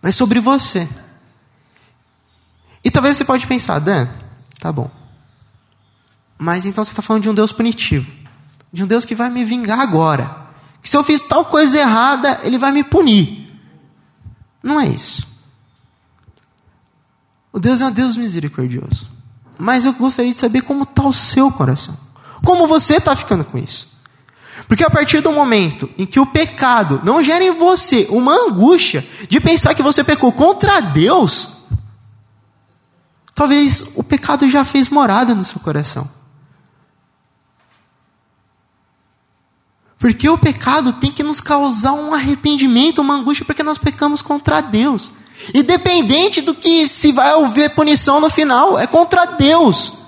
mas 0.00 0.14
sobre 0.14 0.38
você. 0.40 0.88
E 2.84 2.90
talvez 2.90 3.16
você 3.16 3.24
pode 3.24 3.46
pensar, 3.46 3.78
Dan, 3.80 4.08
tá 4.58 4.72
bom. 4.72 4.90
Mas 6.38 6.64
então 6.64 6.82
você 6.82 6.92
está 6.92 7.02
falando 7.02 7.24
de 7.24 7.28
um 7.28 7.34
Deus 7.34 7.52
punitivo, 7.52 8.10
de 8.72 8.84
um 8.84 8.86
Deus 8.86 9.04
que 9.04 9.14
vai 9.14 9.28
me 9.30 9.44
vingar 9.44 9.80
agora. 9.80 10.48
Que 10.82 10.88
se 10.88 10.96
eu 10.96 11.04
fiz 11.04 11.22
tal 11.22 11.44
coisa 11.44 11.78
errada, 11.78 12.40
ele 12.42 12.58
vai 12.58 12.72
me 12.72 12.82
punir. 12.82 13.50
Não 14.62 14.80
é 14.80 14.86
isso. 14.86 15.26
O 17.52 17.58
Deus 17.58 17.80
é 17.80 17.86
um 17.86 17.90
Deus 17.90 18.16
misericordioso. 18.16 19.08
Mas 19.58 19.84
eu 19.84 19.92
gostaria 19.92 20.32
de 20.32 20.38
saber 20.38 20.62
como 20.62 20.84
está 20.84 21.02
o 21.02 21.12
seu 21.12 21.50
coração. 21.50 21.96
Como 22.44 22.66
você 22.66 22.96
está 22.96 23.14
ficando 23.14 23.44
com 23.44 23.58
isso? 23.58 23.90
Porque 24.66 24.84
a 24.84 24.90
partir 24.90 25.20
do 25.20 25.32
momento 25.32 25.90
em 25.98 26.06
que 26.06 26.20
o 26.20 26.26
pecado 26.26 27.00
não 27.04 27.22
gera 27.22 27.42
em 27.42 27.50
você 27.50 28.06
uma 28.10 28.32
angústia 28.32 29.06
de 29.28 29.40
pensar 29.40 29.74
que 29.74 29.82
você 29.82 30.04
pecou 30.04 30.32
contra 30.32 30.80
Deus, 30.80 31.64
talvez 33.34 33.90
o 33.96 34.02
pecado 34.02 34.48
já 34.48 34.64
fez 34.64 34.88
morada 34.88 35.34
no 35.34 35.44
seu 35.44 35.60
coração. 35.60 36.08
Porque 40.00 40.26
o 40.30 40.38
pecado 40.38 40.94
tem 40.94 41.12
que 41.12 41.22
nos 41.22 41.42
causar 41.42 41.92
um 41.92 42.14
arrependimento, 42.14 43.02
uma 43.02 43.14
angústia, 43.14 43.44
porque 43.44 43.62
nós 43.62 43.76
pecamos 43.76 44.22
contra 44.22 44.62
Deus. 44.62 45.10
Independente 45.54 46.40
do 46.40 46.54
que 46.54 46.88
se 46.88 47.12
vai 47.12 47.30
haver 47.30 47.74
punição 47.74 48.18
no 48.18 48.30
final, 48.30 48.78
é 48.78 48.86
contra 48.86 49.26
Deus 49.26 49.98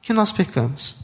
que 0.00 0.14
nós 0.14 0.32
pecamos. 0.32 0.96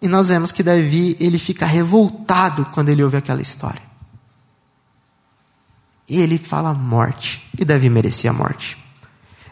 E 0.00 0.06
nós 0.06 0.28
vemos 0.28 0.52
que 0.52 0.62
Davi, 0.62 1.16
ele 1.18 1.36
fica 1.36 1.66
revoltado 1.66 2.64
quando 2.66 2.88
ele 2.88 3.02
ouve 3.02 3.16
aquela 3.16 3.42
história. 3.42 3.82
E 6.08 6.20
ele 6.20 6.38
fala 6.38 6.72
morte. 6.72 7.44
E 7.58 7.64
Davi 7.64 7.90
merecia 7.90 8.30
a 8.30 8.32
morte. 8.32 8.79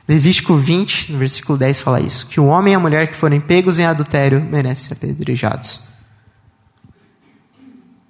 Levítico 0.08 0.56
20, 0.56 1.12
no 1.12 1.18
versículo 1.18 1.58
10, 1.58 1.80
fala 1.80 2.00
isso: 2.00 2.26
que 2.26 2.40
o 2.40 2.46
homem 2.46 2.72
e 2.72 2.76
a 2.76 2.80
mulher 2.80 3.08
que 3.08 3.16
forem 3.16 3.40
pegos 3.40 3.78
em 3.78 3.84
adultério 3.84 4.40
merecem 4.40 4.88
ser 4.88 4.94
apedrejados. 4.94 5.82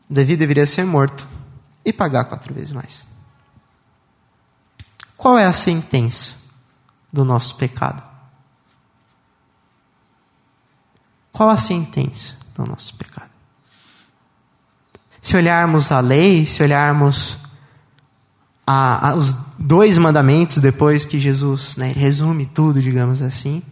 Davi 0.08 0.36
deveria 0.36 0.64
ser 0.64 0.84
morto 0.84 1.26
e 1.84 1.92
pagar 1.92 2.24
quatro 2.24 2.54
vezes 2.54 2.72
mais. 2.72 3.04
Qual 5.16 5.36
é 5.36 5.44
a 5.44 5.52
sentença 5.52 6.36
do 7.12 7.24
nosso 7.24 7.56
pecado? 7.56 8.06
Qual 11.32 11.50
a 11.50 11.56
sentença 11.56 12.36
do 12.54 12.64
nosso 12.64 12.94
pecado? 12.96 13.30
Se 15.20 15.36
olharmos 15.36 15.90
a 15.90 15.98
lei, 15.98 16.46
se 16.46 16.62
olharmos 16.62 17.38
a, 18.70 19.10
a, 19.10 19.14
os 19.14 19.34
dois 19.58 19.96
mandamentos 19.96 20.58
depois 20.58 21.06
que 21.06 21.18
Jesus 21.18 21.76
né, 21.76 21.90
resume 21.92 22.44
tudo, 22.44 22.82
digamos 22.82 23.22
assim, 23.22 23.62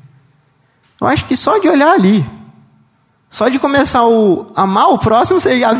eu 0.98 1.06
acho 1.06 1.26
que 1.26 1.36
só 1.36 1.58
de 1.58 1.68
olhar 1.68 1.92
ali, 1.92 2.24
só 3.30 3.48
de 3.50 3.58
começar 3.58 4.06
o 4.06 4.50
amar 4.56 4.88
o 4.88 4.98
próximo, 4.98 5.38
você 5.38 5.60
já 5.60 5.72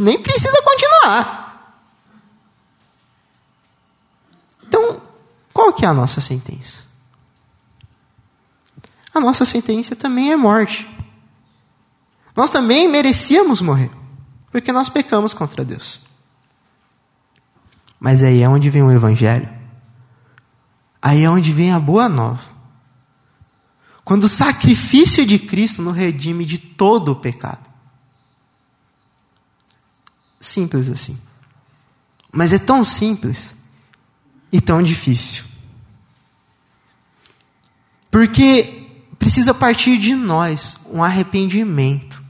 nem 0.00 0.18
precisa 0.18 0.62
continuar. 0.62 1.42
Então, 4.66 5.02
qual 5.52 5.72
que 5.74 5.84
é 5.84 5.88
a 5.88 5.94
nossa 5.94 6.22
sentença? 6.22 6.84
a 9.14 9.20
nossa 9.20 9.44
sentença 9.44 9.94
também 9.94 10.32
é 10.32 10.36
morte. 10.36 10.88
Nós 12.36 12.50
também 12.50 12.88
merecíamos 12.88 13.60
morrer, 13.60 13.90
porque 14.50 14.72
nós 14.72 14.88
pecamos 14.88 15.32
contra 15.32 15.64
Deus. 15.64 16.00
Mas 18.04 18.22
aí 18.22 18.42
é 18.42 18.48
onde 18.50 18.68
vem 18.68 18.82
o 18.82 18.92
Evangelho. 18.92 19.48
Aí 21.00 21.24
é 21.24 21.30
onde 21.30 21.54
vem 21.54 21.72
a 21.72 21.80
boa 21.80 22.06
nova. 22.06 22.44
Quando 24.04 24.24
o 24.24 24.28
sacrifício 24.28 25.24
de 25.24 25.38
Cristo 25.38 25.80
nos 25.80 25.96
redime 25.96 26.44
de 26.44 26.58
todo 26.58 27.12
o 27.12 27.16
pecado. 27.16 27.66
Simples 30.38 30.90
assim. 30.90 31.18
Mas 32.30 32.52
é 32.52 32.58
tão 32.58 32.84
simples 32.84 33.56
e 34.52 34.60
tão 34.60 34.82
difícil. 34.82 35.44
Porque 38.10 38.86
precisa 39.18 39.54
partir 39.54 39.96
de 39.96 40.14
nós 40.14 40.76
um 40.92 41.02
arrependimento. 41.02 42.22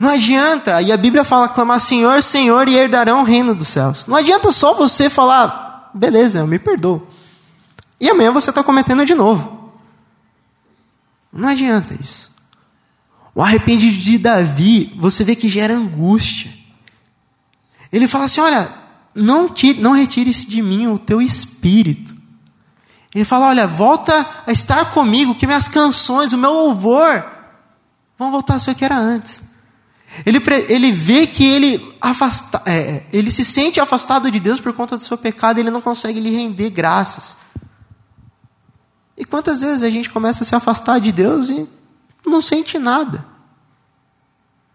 Não 0.00 0.08
adianta, 0.08 0.80
e 0.80 0.90
a 0.90 0.96
Bíblia 0.96 1.24
fala, 1.24 1.46
clamar 1.46 1.78
Senhor, 1.78 2.22
Senhor, 2.22 2.66
e 2.66 2.74
herdarão 2.74 3.20
o 3.20 3.24
reino 3.24 3.54
dos 3.54 3.68
céus. 3.68 4.06
Não 4.06 4.16
adianta 4.16 4.50
só 4.50 4.72
você 4.72 5.10
falar, 5.10 5.90
beleza, 5.92 6.38
eu 6.38 6.46
me 6.46 6.58
perdoo. 6.58 7.06
E 8.00 8.08
amanhã 8.08 8.32
você 8.32 8.48
está 8.48 8.64
cometendo 8.64 9.04
de 9.04 9.14
novo. 9.14 9.74
Não 11.30 11.50
adianta 11.50 11.94
isso. 12.00 12.30
O 13.34 13.42
arrependimento 13.42 14.00
de 14.00 14.16
Davi, 14.16 14.90
você 14.96 15.22
vê 15.22 15.36
que 15.36 15.50
gera 15.50 15.74
angústia. 15.74 16.50
Ele 17.92 18.08
fala 18.08 18.24
assim: 18.24 18.40
olha, 18.40 18.72
não, 19.14 19.50
tire, 19.50 19.82
não 19.82 19.92
retire-se 19.92 20.48
de 20.48 20.62
mim 20.62 20.86
o 20.86 20.98
teu 20.98 21.20
espírito. 21.20 22.14
Ele 23.14 23.24
fala: 23.24 23.48
Olha, 23.48 23.66
volta 23.66 24.26
a 24.46 24.50
estar 24.50 24.92
comigo, 24.92 25.34
que 25.34 25.46
minhas 25.46 25.68
canções, 25.68 26.32
o 26.32 26.38
meu 26.38 26.52
louvor, 26.52 27.24
vão 28.18 28.30
voltar 28.30 28.54
a 28.54 28.58
ser 28.58 28.70
o 28.70 28.74
que 28.74 28.84
era 28.84 28.96
antes. 28.96 29.49
Ele, 30.26 30.40
ele 30.68 30.92
vê 30.92 31.26
que 31.26 31.44
ele, 31.44 31.94
afasta, 32.00 32.62
é, 32.66 32.78
é, 32.78 33.06
ele 33.12 33.30
se 33.30 33.44
sente 33.44 33.80
afastado 33.80 34.30
de 34.30 34.40
Deus 34.40 34.60
por 34.60 34.72
conta 34.72 34.96
do 34.96 35.02
seu 35.02 35.16
pecado, 35.16 35.58
ele 35.58 35.70
não 35.70 35.80
consegue 35.80 36.20
lhe 36.20 36.30
render 36.30 36.70
graças. 36.70 37.36
E 39.16 39.24
quantas 39.24 39.60
vezes 39.60 39.82
a 39.82 39.90
gente 39.90 40.10
começa 40.10 40.42
a 40.42 40.46
se 40.46 40.54
afastar 40.54 40.98
de 40.98 41.12
Deus 41.12 41.48
e 41.48 41.68
não 42.26 42.40
sente 42.40 42.78
nada? 42.78 43.24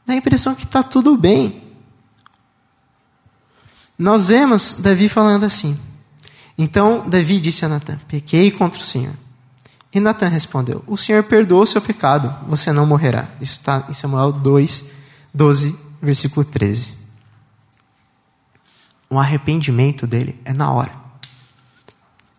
Dá 0.05 0.13
a 0.13 0.17
impressão 0.17 0.55
que 0.55 0.63
está 0.63 0.81
tudo 0.83 1.17
bem. 1.17 1.63
Nós 3.97 4.27
vemos 4.27 4.77
Davi 4.77 5.09
falando 5.09 5.45
assim: 5.45 5.77
então 6.57 7.07
Davi 7.07 7.39
disse 7.39 7.65
a 7.65 7.69
Natan: 7.69 7.99
Pequei 8.07 8.51
contra 8.51 8.79
o 8.79 8.83
Senhor. 8.83 9.13
E 9.93 9.99
Natan 9.99 10.27
respondeu: 10.27 10.83
O 10.87 10.97
Senhor 10.97 11.23
perdoou 11.23 11.63
o 11.63 11.67
seu 11.67 11.81
pecado, 11.81 12.33
você 12.47 12.71
não 12.71 12.85
morrerá. 12.85 13.27
Isso 13.41 13.53
está 13.53 13.85
em 13.89 13.93
Samuel 13.93 14.31
2, 14.31 14.85
12 15.35 15.77
versículo 16.01 16.45
13. 16.45 16.97
O 19.09 19.19
arrependimento 19.19 20.07
dele 20.07 20.39
é 20.45 20.53
na 20.53 20.71
hora. 20.71 20.91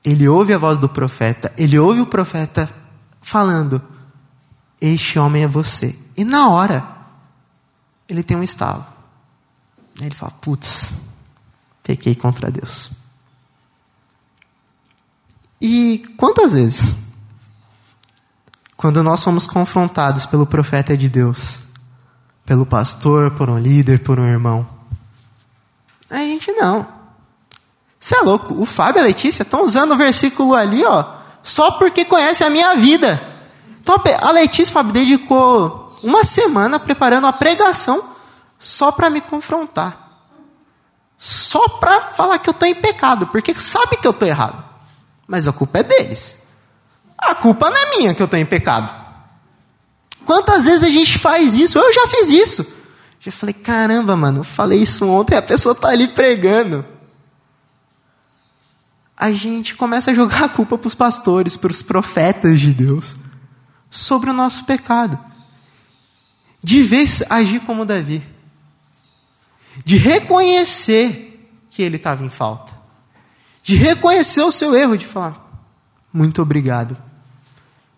Ele 0.02 0.26
ouve 0.26 0.54
a 0.54 0.58
voz 0.58 0.78
do 0.78 0.88
profeta, 0.88 1.52
ele 1.58 1.78
ouve 1.78 2.00
o 2.00 2.06
profeta 2.06 2.72
falando: 3.20 3.82
Este 4.80 5.18
homem 5.18 5.42
é 5.42 5.46
você. 5.46 5.98
E 6.16 6.24
na 6.24 6.48
hora, 6.48 6.96
ele 8.08 8.22
tem 8.22 8.36
um 8.36 8.42
estalo. 8.42 8.86
Ele 10.00 10.14
fala: 10.14 10.32
Putz, 10.32 10.94
pequei 11.82 12.14
contra 12.14 12.50
Deus. 12.50 12.90
E 15.60 15.98
quantas 16.16 16.52
vezes, 16.52 16.94
quando 18.76 19.02
nós 19.02 19.20
somos 19.20 19.46
confrontados 19.46 20.24
pelo 20.24 20.46
profeta 20.46 20.96
de 20.96 21.08
Deus, 21.08 21.65
pelo 22.46 22.64
pastor, 22.64 23.32
por 23.32 23.50
um 23.50 23.58
líder, 23.58 24.02
por 24.02 24.18
um 24.20 24.26
irmão, 24.26 24.66
a 26.10 26.18
gente 26.18 26.52
não. 26.52 26.86
Você 27.98 28.16
é 28.16 28.20
louco? 28.20 28.54
O 28.54 28.64
Fábio 28.64 29.00
e 29.00 29.02
a 29.02 29.06
Letícia 29.06 29.42
estão 29.42 29.64
usando 29.64 29.92
o 29.92 29.96
versículo 29.96 30.54
ali, 30.54 30.84
ó, 30.84 31.04
só 31.42 31.72
porque 31.72 32.04
conhece 32.04 32.44
a 32.44 32.50
minha 32.50 32.76
vida. 32.76 33.20
Então 33.82 34.00
a 34.20 34.30
Letícia, 34.30 34.72
Fábio, 34.72 34.92
dedicou 34.92 35.96
uma 36.02 36.24
semana 36.24 36.78
preparando 36.78 37.24
uma 37.24 37.32
pregação 37.32 38.14
só 38.58 38.92
para 38.92 39.10
me 39.10 39.20
confrontar. 39.20 40.04
Só 41.18 41.68
para 41.68 42.00
falar 42.00 42.38
que 42.38 42.48
eu 42.48 42.52
estou 42.52 42.68
em 42.68 42.74
pecado, 42.74 43.26
porque 43.28 43.54
sabe 43.54 43.96
que 43.96 44.06
eu 44.06 44.10
estou 44.10 44.28
errado. 44.28 44.62
Mas 45.26 45.48
a 45.48 45.52
culpa 45.52 45.78
é 45.78 45.82
deles. 45.82 46.42
A 47.18 47.34
culpa 47.34 47.70
não 47.70 47.76
é 47.76 47.96
minha 47.96 48.14
que 48.14 48.22
eu 48.22 48.26
estou 48.26 48.38
em 48.38 48.46
pecado. 48.46 48.92
Quantas 50.26 50.66
vezes 50.66 50.82
a 50.82 50.90
gente 50.90 51.18
faz 51.18 51.54
isso? 51.54 51.78
Eu 51.78 51.92
já 51.92 52.06
fiz 52.08 52.28
isso. 52.28 52.66
Já 53.20 53.32
falei, 53.32 53.54
caramba, 53.54 54.14
mano, 54.14 54.40
eu 54.40 54.44
falei 54.44 54.82
isso 54.82 55.08
ontem, 55.08 55.34
a 55.34 55.42
pessoa 55.42 55.72
está 55.72 55.88
ali 55.88 56.08
pregando. 56.08 56.84
A 59.16 59.32
gente 59.32 59.74
começa 59.74 60.10
a 60.10 60.14
jogar 60.14 60.44
a 60.44 60.48
culpa 60.48 60.76
para 60.76 60.88
os 60.88 60.94
pastores, 60.94 61.56
para 61.56 61.72
os 61.72 61.82
profetas 61.82 62.60
de 62.60 62.74
Deus, 62.74 63.16
sobre 63.88 64.28
o 64.28 64.34
nosso 64.34 64.66
pecado. 64.66 65.18
De 66.62 66.82
vez 66.82 67.22
agir 67.30 67.60
como 67.60 67.86
Davi. 67.86 68.22
De 69.84 69.96
reconhecer 69.96 71.50
que 71.70 71.82
ele 71.82 71.96
estava 71.96 72.22
em 72.22 72.30
falta 72.30 72.76
de 73.66 73.74
reconhecer 73.74 74.42
o 74.42 74.52
seu 74.52 74.76
erro, 74.76 74.96
de 74.96 75.04
falar: 75.04 75.44
muito 76.12 76.40
obrigado. 76.40 76.96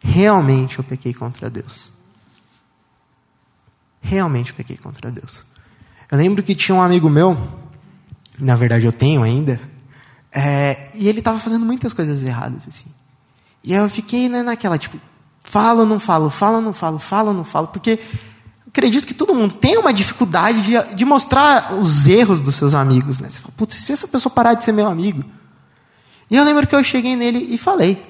Realmente 0.03 0.79
eu 0.79 0.85
pequei 0.85 1.13
contra 1.13 1.51
Deus. 1.51 1.93
Realmente 4.09 4.55
pequei 4.55 4.79
contra 4.79 5.11
Deus. 5.11 5.45
Eu 6.11 6.17
lembro 6.17 6.43
que 6.43 6.55
tinha 6.55 6.75
um 6.75 6.81
amigo 6.81 7.11
meu, 7.11 7.37
na 8.39 8.57
verdade 8.57 8.87
eu 8.87 8.93
tenho 8.93 9.23
ainda, 9.23 9.61
é, 10.33 10.89
e 10.95 11.07
ele 11.07 11.19
estava 11.19 11.39
fazendo 11.39 11.67
muitas 11.67 11.93
coisas 11.93 12.25
erradas 12.25 12.67
assim. 12.67 12.87
E 13.63 13.75
eu 13.75 13.89
fiquei 13.91 14.27
né, 14.31 14.43
naquela, 14.43 14.79
tipo, 14.79 14.99
falo 15.41 15.81
ou 15.81 15.87
não 15.87 16.01
falo, 16.01 16.31
falo 16.31 16.57
ou 16.57 16.63
não 16.63 16.73
falo, 16.73 16.99
falo 16.99 17.29
ou 17.29 17.35
não 17.35 17.45
falo, 17.45 17.69
porque 17.69 17.99
acredito 18.67 19.07
que 19.07 19.13
todo 19.13 19.35
mundo 19.35 19.53
tem 19.53 19.77
uma 19.77 19.93
dificuldade 19.93 20.63
de, 20.63 20.95
de 20.95 21.05
mostrar 21.05 21.75
os 21.75 22.07
erros 22.07 22.41
dos 22.41 22.57
seus 22.57 22.73
amigos. 22.73 23.21
Né? 23.21 23.29
Você 23.29 23.41
fala, 23.41 23.53
putz, 23.59 23.75
se 23.75 23.93
essa 23.93 24.09
pessoa 24.09 24.33
parar 24.33 24.55
de 24.55 24.65
ser 24.65 24.73
meu 24.73 24.87
amigo, 24.87 25.23
e 26.31 26.37
eu 26.37 26.45
lembro 26.45 26.67
que 26.67 26.75
eu 26.75 26.83
cheguei 26.83 27.15
nele 27.15 27.47
e 27.51 27.59
falei. 27.59 28.03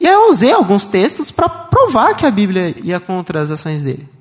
E 0.00 0.06
eu 0.06 0.30
usei 0.30 0.50
alguns 0.50 0.84
textos 0.84 1.30
para 1.30 1.48
provar 1.48 2.16
que 2.16 2.26
a 2.26 2.30
Bíblia 2.30 2.74
ia 2.82 2.98
contra 2.98 3.40
as 3.40 3.52
ações 3.52 3.84
dele. 3.84 4.17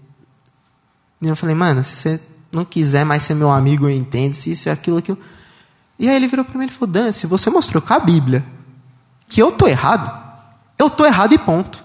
E 1.21 1.27
eu 1.27 1.35
falei, 1.35 1.55
mano, 1.55 1.83
se 1.83 1.95
você 1.95 2.21
não 2.51 2.63
quiser 2.63 3.05
mais 3.05 3.23
ser 3.23 3.33
meu 3.33 3.49
amigo, 3.49 3.85
eu 3.85 3.89
entendo, 3.89 4.33
se 4.33 4.51
isso, 4.51 4.69
aquilo, 4.69 4.97
aquilo. 4.97 5.17
E 5.97 6.07
aí 6.07 6.15
ele 6.15 6.27
virou 6.27 6.45
para 6.45 6.57
mim 6.57 6.65
e 6.65 6.71
falou, 6.71 6.87
Dan, 6.91 7.11
se 7.11 7.25
você 7.25 7.49
mostrou 7.49 7.81
com 7.81 7.93
a 7.93 7.99
Bíblia 7.99 8.45
que 9.27 9.41
eu 9.41 9.51
tô 9.51 9.67
errado, 9.67 10.11
eu 10.77 10.89
tô 10.89 11.05
errado 11.05 11.33
e 11.33 11.37
ponto. 11.37 11.83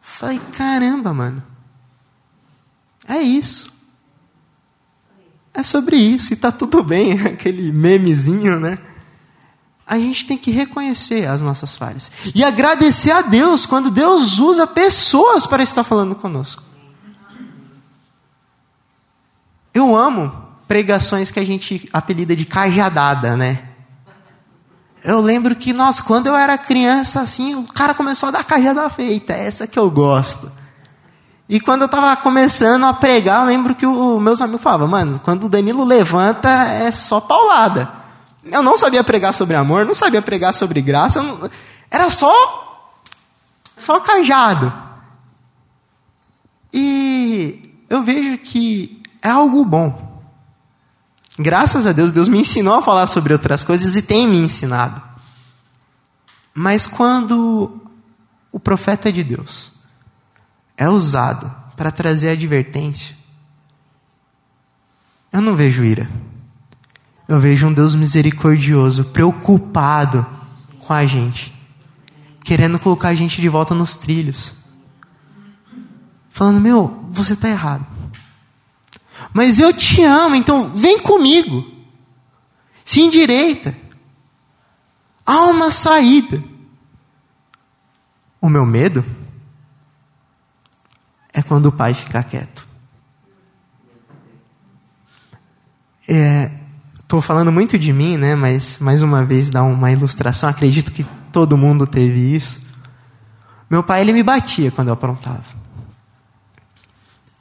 falei, 0.00 0.40
caramba, 0.52 1.12
mano. 1.14 1.42
É 3.06 3.18
isso. 3.18 3.72
É 5.54 5.62
sobre 5.62 5.96
isso, 5.96 6.32
e 6.32 6.36
tá 6.36 6.52
tudo 6.52 6.82
bem, 6.82 7.12
aquele 7.26 7.72
memezinho, 7.72 8.60
né? 8.60 8.78
a 9.88 9.98
gente 9.98 10.26
tem 10.26 10.36
que 10.36 10.50
reconhecer 10.50 11.26
as 11.26 11.40
nossas 11.40 11.74
falhas 11.74 12.12
e 12.34 12.44
agradecer 12.44 13.10
a 13.10 13.22
Deus 13.22 13.64
quando 13.64 13.90
Deus 13.90 14.38
usa 14.38 14.66
pessoas 14.66 15.46
para 15.46 15.62
estar 15.62 15.82
falando 15.82 16.14
conosco. 16.14 16.62
Eu 19.78 19.96
amo 19.96 20.32
pregações 20.66 21.30
que 21.30 21.38
a 21.38 21.46
gente 21.46 21.88
apelida 21.92 22.34
de 22.34 22.44
cajadada, 22.44 23.36
né? 23.36 23.60
Eu 25.04 25.20
lembro 25.20 25.54
que, 25.54 25.72
nós, 25.72 26.00
quando 26.00 26.26
eu 26.26 26.36
era 26.36 26.58
criança, 26.58 27.20
assim, 27.20 27.54
o 27.54 27.62
cara 27.62 27.94
começou 27.94 28.28
a 28.28 28.32
dar 28.32 28.44
cajada 28.44 28.90
feita, 28.90 29.32
é 29.32 29.46
essa 29.46 29.66
que 29.66 29.78
eu 29.78 29.88
gosto. 29.88 30.50
E 31.48 31.60
quando 31.60 31.82
eu 31.82 31.86
estava 31.86 32.16
começando 32.16 32.84
a 32.84 32.92
pregar, 32.92 33.42
eu 33.42 33.46
lembro 33.46 33.74
que 33.74 33.86
os 33.86 34.20
meus 34.20 34.42
amigos 34.42 34.60
falavam, 34.60 34.88
mano, 34.88 35.20
quando 35.20 35.44
o 35.44 35.48
Danilo 35.48 35.84
levanta, 35.84 36.48
é 36.48 36.90
só 36.90 37.20
paulada. 37.20 37.88
Eu 38.44 38.62
não 38.62 38.76
sabia 38.76 39.04
pregar 39.04 39.32
sobre 39.32 39.56
amor, 39.56 39.86
não 39.86 39.94
sabia 39.94 40.20
pregar 40.20 40.52
sobre 40.52 40.82
graça, 40.82 41.22
não... 41.22 41.48
era 41.90 42.10
só 42.10 42.90
só 43.76 44.00
cajado. 44.00 44.72
E 46.72 47.84
eu 47.88 48.02
vejo 48.02 48.36
que 48.38 48.97
é 49.22 49.28
algo 49.28 49.64
bom. 49.64 50.22
Graças 51.38 51.86
a 51.86 51.92
Deus, 51.92 52.10
Deus 52.10 52.28
me 52.28 52.40
ensinou 52.40 52.74
a 52.74 52.82
falar 52.82 53.06
sobre 53.06 53.32
outras 53.32 53.62
coisas 53.62 53.94
e 53.94 54.02
tem 54.02 54.26
me 54.26 54.38
ensinado. 54.38 55.00
Mas 56.52 56.86
quando 56.86 57.80
o 58.50 58.58
profeta 58.58 59.12
de 59.12 59.22
Deus 59.22 59.72
é 60.76 60.88
usado 60.88 61.54
para 61.76 61.92
trazer 61.92 62.30
advertência, 62.30 63.16
eu 65.32 65.40
não 65.40 65.54
vejo 65.54 65.84
ira. 65.84 66.10
Eu 67.28 67.38
vejo 67.38 67.66
um 67.66 67.72
Deus 67.72 67.94
misericordioso, 67.94 69.04
preocupado 69.04 70.26
com 70.80 70.92
a 70.92 71.04
gente, 71.04 71.54
querendo 72.42 72.78
colocar 72.78 73.08
a 73.08 73.14
gente 73.14 73.40
de 73.40 73.48
volta 73.48 73.74
nos 73.74 73.96
trilhos. 73.96 74.54
Falando, 76.30 76.60
meu, 76.60 77.04
você 77.10 77.34
está 77.34 77.48
errado. 77.48 77.86
Mas 79.32 79.58
eu 79.58 79.72
te 79.72 80.02
amo, 80.02 80.34
então 80.34 80.70
vem 80.74 80.98
comigo. 80.98 81.64
Se 82.84 83.00
endireita. 83.00 83.76
Há 85.24 85.46
uma 85.46 85.70
saída. 85.70 86.42
O 88.40 88.48
meu 88.48 88.64
medo 88.64 89.04
é 91.32 91.42
quando 91.42 91.66
o 91.66 91.72
pai 91.72 91.92
ficar 91.94 92.24
quieto. 92.24 92.66
É, 96.08 96.50
Estou 97.08 97.22
falando 97.22 97.50
muito 97.50 97.78
de 97.78 97.90
mim, 97.90 98.18
né? 98.18 98.34
Mas 98.34 98.76
mais 98.80 99.00
uma 99.00 99.24
vez 99.24 99.48
dá 99.48 99.62
uma 99.62 99.90
ilustração. 99.90 100.46
Acredito 100.50 100.92
que 100.92 101.06
todo 101.32 101.56
mundo 101.56 101.86
teve 101.86 102.36
isso. 102.36 102.60
Meu 103.70 103.82
pai 103.82 104.02
ele 104.02 104.12
me 104.12 104.22
batia 104.22 104.70
quando 104.70 104.88
eu 104.88 104.92
aprontava. 104.92 105.57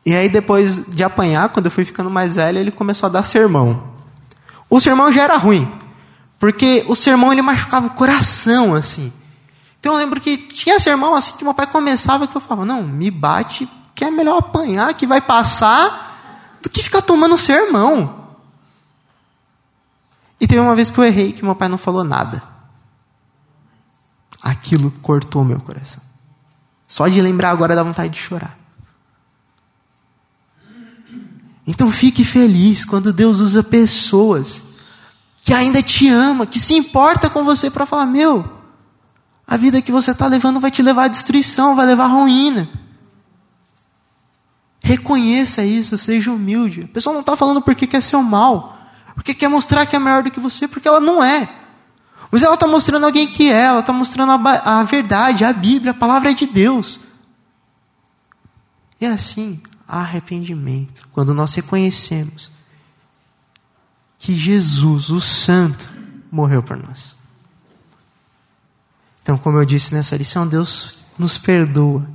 E 0.08 0.16
aí 0.16 0.30
depois 0.30 0.86
de 0.88 1.04
apanhar, 1.04 1.50
quando 1.50 1.66
eu 1.66 1.72
fui 1.72 1.84
ficando 1.84 2.10
mais 2.10 2.38
velho, 2.38 2.58
ele 2.58 2.72
começou 2.72 3.08
a 3.08 3.10
dar 3.10 3.24
sermão. 3.24 3.92
O 4.70 4.80
sermão 4.80 5.12
já 5.12 5.24
era 5.24 5.36
ruim, 5.36 5.70
porque 6.40 6.86
o 6.88 6.96
sermão 6.96 7.34
ele 7.34 7.42
machucava 7.42 7.88
o 7.88 7.90
coração 7.90 8.74
assim. 8.74 9.12
Então 9.78 9.92
eu 9.92 10.00
lembro 10.00 10.22
que 10.22 10.38
tinha 10.38 10.80
sermão 10.80 11.14
assim 11.14 11.36
que 11.36 11.44
meu 11.44 11.54
pai 11.54 11.68
começava 11.68 12.26
que 12.26 12.38
eu 12.38 12.40
falava: 12.40 12.66
"Não, 12.66 12.84
me 12.84 13.12
bate, 13.12 13.68
que 13.94 14.06
é 14.06 14.10
melhor 14.10 14.38
apanhar, 14.38 14.94
que 14.94 15.06
vai 15.06 15.20
passar, 15.20 16.56
do 16.64 16.70
que 16.70 16.82
ficar 16.82 17.02
tomando 17.02 17.38
sermão". 17.38 18.30
E 20.40 20.48
teve 20.48 20.62
uma 20.62 20.74
vez 20.74 20.90
que 20.90 20.98
eu 20.98 21.04
errei 21.04 21.34
que 21.34 21.44
meu 21.44 21.54
pai 21.54 21.68
não 21.68 21.78
falou 21.78 22.06
nada. 22.06 22.42
Aquilo 24.42 24.90
cortou 25.02 25.44
meu 25.44 25.60
coração. 25.60 26.02
Só 26.88 27.10
de 27.10 27.20
lembrar 27.20 27.50
agora 27.50 27.76
dá 27.76 27.84
vontade 27.84 28.14
de 28.14 28.20
chorar. 28.20 28.67
Então 31.68 31.92
fique 31.92 32.24
feliz 32.24 32.86
quando 32.86 33.14
Deus 33.14 33.40
usa 33.40 33.62
pessoas 33.62 34.64
que 35.42 35.54
ainda 35.54 35.84
te 35.84 36.08
ama, 36.08 36.48
que 36.48 36.60
se 36.60 36.74
importa 36.74 37.30
com 37.30 37.44
você 37.44 37.70
para 37.70 37.86
falar: 37.86 38.06
meu, 38.06 38.50
a 39.46 39.58
vida 39.58 39.82
que 39.82 39.92
você 39.92 40.12
está 40.12 40.26
levando 40.26 40.60
vai 40.60 40.72
te 40.72 40.82
levar 40.82 41.04
à 41.04 41.08
destruição, 41.10 41.76
vai 41.76 41.86
levar 41.86 42.06
à 42.06 42.08
ruína. 42.08 42.70
Reconheça 44.82 45.66
isso, 45.66 45.98
seja 45.98 46.32
humilde. 46.32 46.84
A 46.86 46.88
pessoa 46.88 47.14
não 47.14 47.20
está 47.20 47.36
falando 47.36 47.62
porque 47.62 47.86
quer 47.86 48.02
seu 48.02 48.24
mal 48.24 48.78
porque 49.18 49.34
quer 49.34 49.48
mostrar 49.48 49.88
que 49.88 49.96
é 49.96 50.00
melhor 50.00 50.22
do 50.22 50.30
que 50.30 50.40
você, 50.40 50.68
porque 50.68 50.88
ela 50.88 51.00
não 51.00 51.24
é. 51.24 51.50
Mas 52.30 52.44
ela 52.44 52.54
está 52.54 52.68
mostrando 52.68 53.04
alguém 53.04 53.26
que 53.26 53.50
é, 53.50 53.64
ela 53.64 53.80
está 53.80 53.92
mostrando 53.92 54.32
a, 54.32 54.80
a 54.80 54.84
verdade, 54.84 55.44
a 55.44 55.52
Bíblia, 55.52 55.90
a 55.90 55.96
palavra 55.96 56.30
é 56.30 56.34
de 56.36 56.46
Deus. 56.46 57.00
E 59.02 59.08
assim, 59.08 59.60
arrependimento, 59.88 61.08
quando 61.12 61.34
nós 61.34 61.54
reconhecemos 61.56 62.52
que 64.20 64.36
Jesus, 64.36 65.10
o 65.10 65.22
Santo, 65.22 65.90
morreu 66.32 66.62
por 66.62 66.76
nós. 66.76 67.16
Então, 69.22 69.38
como 69.38 69.58
eu 69.58 69.66
disse 69.66 69.94
nessa 69.94 70.18
lição, 70.18 70.48
Deus 70.48 71.06
nos 71.18 71.38
perdoa. 71.38 72.08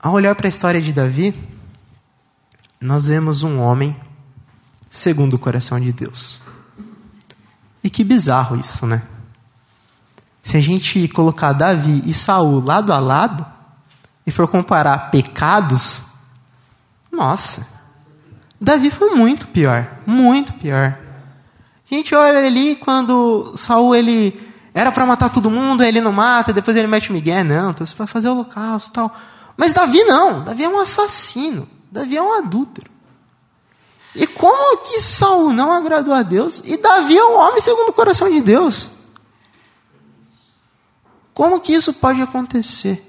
Ao 0.00 0.12
olhar 0.12 0.34
para 0.34 0.46
a 0.46 0.48
história 0.48 0.80
de 0.80 0.92
Davi, 0.92 1.34
nós 2.80 3.06
vemos 3.06 3.42
um 3.42 3.58
homem 3.58 3.96
segundo 4.90 5.34
o 5.34 5.38
coração 5.38 5.80
de 5.80 5.92
Deus. 5.92 6.40
E 7.82 7.90
que 7.90 8.04
bizarro 8.04 8.56
isso, 8.56 8.86
né? 8.86 9.02
Se 10.42 10.56
a 10.56 10.60
gente 10.60 11.08
colocar 11.08 11.52
Davi 11.52 12.02
e 12.06 12.14
Saul 12.14 12.64
lado 12.64 12.92
a 12.92 12.98
lado 12.98 13.57
e 14.28 14.30
for 14.30 14.46
comparar 14.46 15.10
pecados, 15.10 16.02
nossa, 17.10 17.66
Davi 18.60 18.90
foi 18.90 19.14
muito 19.14 19.46
pior, 19.46 19.88
muito 20.06 20.52
pior. 20.52 20.98
A 21.90 21.94
gente 21.94 22.14
olha 22.14 22.46
ali 22.46 22.76
quando 22.76 23.56
Saul 23.56 23.96
ele 23.96 24.38
era 24.74 24.92
para 24.92 25.06
matar 25.06 25.30
todo 25.30 25.50
mundo, 25.50 25.82
ele 25.82 26.02
não 26.02 26.12
mata, 26.12 26.52
depois 26.52 26.76
ele 26.76 26.86
mete 26.86 27.08
o 27.08 27.14
Miguel, 27.14 27.42
não, 27.42 27.70
então 27.70 27.86
você 27.86 27.94
vai 27.94 28.06
fazer 28.06 28.28
o 28.28 28.32
holocausto, 28.32 28.92
tal. 28.92 29.16
Mas 29.56 29.72
Davi 29.72 30.04
não, 30.04 30.44
Davi 30.44 30.64
é 30.64 30.68
um 30.68 30.78
assassino, 30.78 31.66
Davi 31.90 32.14
é 32.14 32.22
um 32.22 32.34
adúltero. 32.34 32.90
E 34.14 34.26
como 34.26 34.82
que 34.82 35.00
Saul 35.00 35.54
não 35.54 35.72
agradou 35.72 36.12
a 36.12 36.22
Deus 36.22 36.60
e 36.66 36.76
Davi 36.76 37.16
é 37.16 37.24
um 37.24 37.38
homem 37.38 37.60
segundo 37.60 37.88
o 37.88 37.94
coração 37.94 38.30
de 38.30 38.42
Deus? 38.42 38.90
Como 41.32 41.62
que 41.62 41.72
isso 41.72 41.94
pode 41.94 42.20
acontecer? 42.20 43.07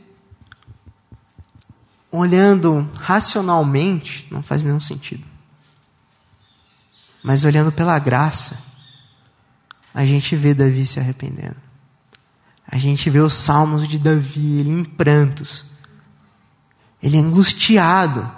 Olhando 2.12 2.90
racionalmente, 2.96 4.28
não 4.32 4.42
faz 4.42 4.64
nenhum 4.64 4.80
sentido. 4.80 5.24
Mas 7.24 7.44
olhando 7.44 7.72
pela 7.72 8.00
graça, 8.00 8.60
a 9.94 10.06
gente 10.06 10.36
vê 10.36 10.54
Davi 10.54 10.86
se 10.86 11.00
arrependendo. 11.00 11.58
A 12.68 12.78
gente 12.78 13.10
vê 13.10 13.20
os 13.20 13.34
salmos 13.34 13.88
de 13.88 13.98
Davi, 13.98 14.60
ele 14.60 14.72
em 14.72 14.84
prantos. 14.84 15.66
Ele 17.02 17.18
angustiado, 17.18 18.30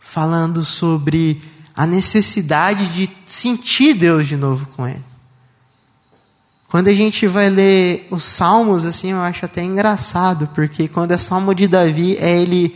falando 0.00 0.64
sobre 0.64 1.42
a 1.74 1.86
necessidade 1.86 2.86
de 2.94 3.10
sentir 3.26 3.94
Deus 3.94 4.26
de 4.26 4.36
novo 4.36 4.66
com 4.74 4.86
ele. 4.86 5.04
Quando 6.68 6.88
a 6.88 6.92
gente 6.94 7.26
vai 7.26 7.50
ler 7.50 8.08
os 8.10 8.24
salmos, 8.24 8.86
assim, 8.86 9.10
eu 9.12 9.20
acho 9.20 9.44
até 9.44 9.62
engraçado, 9.62 10.48
porque 10.54 10.88
quando 10.88 11.12
é 11.12 11.18
salmo 11.18 11.54
de 11.54 11.68
Davi, 11.68 12.16
é 12.16 12.40
ele 12.40 12.74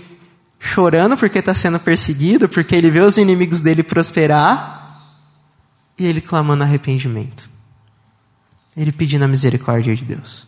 chorando 0.58 1.16
porque 1.16 1.38
está 1.38 1.54
sendo 1.54 1.78
perseguido, 1.78 2.48
porque 2.48 2.74
ele 2.74 2.90
vê 2.90 3.00
os 3.00 3.16
inimigos 3.16 3.60
dele 3.60 3.82
prosperar, 3.82 4.74
e 5.98 6.04
ele 6.04 6.20
clamando 6.20 6.62
arrependimento. 6.62 7.48
Ele 8.76 8.92
pedindo 8.92 9.24
a 9.24 9.28
misericórdia 9.28 9.94
de 9.94 10.04
Deus. 10.04 10.46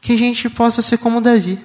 Que 0.00 0.12
a 0.12 0.16
gente 0.16 0.50
possa 0.50 0.82
ser 0.82 0.98
como 0.98 1.20
Davi. 1.20 1.58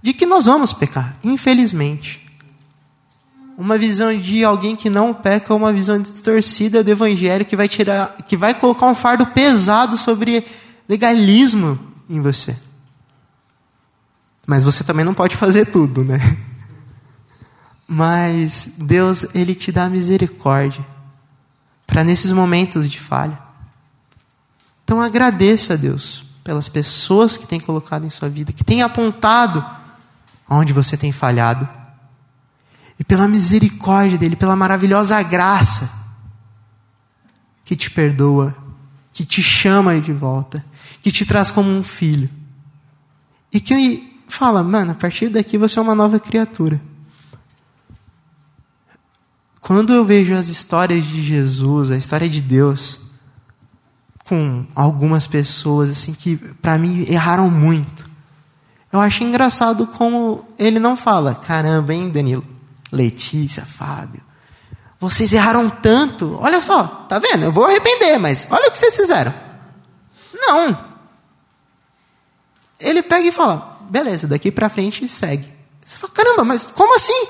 De 0.00 0.12
que 0.12 0.24
nós 0.24 0.46
vamos 0.46 0.72
pecar, 0.72 1.16
infelizmente 1.22 2.28
uma 3.58 3.76
visão 3.76 4.16
de 4.16 4.44
alguém 4.44 4.76
que 4.76 4.88
não 4.88 5.12
peca, 5.12 5.52
uma 5.52 5.72
visão 5.72 6.00
distorcida 6.00 6.84
do 6.84 6.90
evangelho 6.92 7.44
que 7.44 7.56
vai 7.56 7.68
tirar, 7.68 8.16
que 8.28 8.36
vai 8.36 8.54
colocar 8.54 8.86
um 8.86 8.94
fardo 8.94 9.26
pesado 9.26 9.98
sobre 9.98 10.46
legalismo 10.88 11.76
em 12.08 12.20
você. 12.20 12.56
Mas 14.48 14.64
você 14.64 14.82
também 14.82 15.04
não 15.04 15.12
pode 15.12 15.36
fazer 15.36 15.66
tudo, 15.66 16.02
né? 16.02 16.18
Mas 17.86 18.72
Deus, 18.78 19.26
ele 19.34 19.54
te 19.54 19.70
dá 19.70 19.90
misericórdia 19.90 20.82
para 21.86 22.02
nesses 22.02 22.32
momentos 22.32 22.90
de 22.90 22.98
falha. 22.98 23.38
Então 24.82 25.02
agradeça 25.02 25.74
a 25.74 25.76
Deus 25.76 26.24
pelas 26.42 26.66
pessoas 26.66 27.36
que 27.36 27.46
tem 27.46 27.60
colocado 27.60 28.06
em 28.06 28.10
sua 28.10 28.30
vida, 28.30 28.50
que 28.50 28.64
tem 28.64 28.80
apontado 28.80 29.62
onde 30.48 30.72
você 30.72 30.96
tem 30.96 31.12
falhado 31.12 31.68
e 32.98 33.04
pela 33.04 33.28
misericórdia 33.28 34.16
dele, 34.16 34.34
pela 34.34 34.56
maravilhosa 34.56 35.22
graça 35.22 35.92
que 37.66 37.76
te 37.76 37.90
perdoa, 37.90 38.56
que 39.12 39.26
te 39.26 39.42
chama 39.42 40.00
de 40.00 40.14
volta, 40.14 40.64
que 41.02 41.12
te 41.12 41.26
traz 41.26 41.50
como 41.50 41.68
um 41.68 41.82
filho. 41.82 42.30
E 43.52 43.60
que 43.60 44.08
fala, 44.28 44.62
mano, 44.62 44.92
a 44.92 44.94
partir 44.94 45.28
daqui 45.28 45.58
você 45.58 45.78
é 45.78 45.82
uma 45.82 45.94
nova 45.94 46.20
criatura. 46.20 46.80
Quando 49.60 49.92
eu 49.92 50.04
vejo 50.04 50.34
as 50.34 50.48
histórias 50.48 51.04
de 51.04 51.22
Jesus, 51.22 51.90
a 51.90 51.96
história 51.96 52.28
de 52.28 52.40
Deus, 52.40 53.00
com 54.24 54.66
algumas 54.74 55.26
pessoas 55.26 55.90
assim 55.90 56.12
que 56.14 56.36
para 56.36 56.78
mim 56.78 57.04
erraram 57.08 57.50
muito. 57.50 58.08
Eu 58.92 59.00
acho 59.00 59.24
engraçado 59.24 59.86
como 59.86 60.46
ele 60.58 60.78
não 60.78 60.96
fala, 60.96 61.34
caramba, 61.34 61.92
hein, 61.92 62.10
Danilo? 62.10 62.44
Letícia, 62.90 63.64
Fábio. 63.66 64.22
Vocês 65.00 65.32
erraram 65.32 65.68
tanto. 65.70 66.38
Olha 66.40 66.60
só, 66.60 66.84
tá 67.08 67.18
vendo? 67.18 67.44
Eu 67.44 67.52
vou 67.52 67.64
arrepender, 67.64 68.18
mas 68.18 68.46
olha 68.50 68.68
o 68.68 68.70
que 68.70 68.78
vocês 68.78 68.96
fizeram. 68.96 69.32
Não. 70.34 70.76
Ele 72.80 73.02
pega 73.02 73.28
e 73.28 73.32
fala: 73.32 73.77
beleza, 73.88 74.26
daqui 74.26 74.50
para 74.50 74.68
frente 74.68 75.08
segue. 75.08 75.52
Você 75.84 75.96
fala: 75.96 76.12
caramba, 76.12 76.44
mas 76.44 76.66
como 76.66 76.94
assim? 76.94 77.26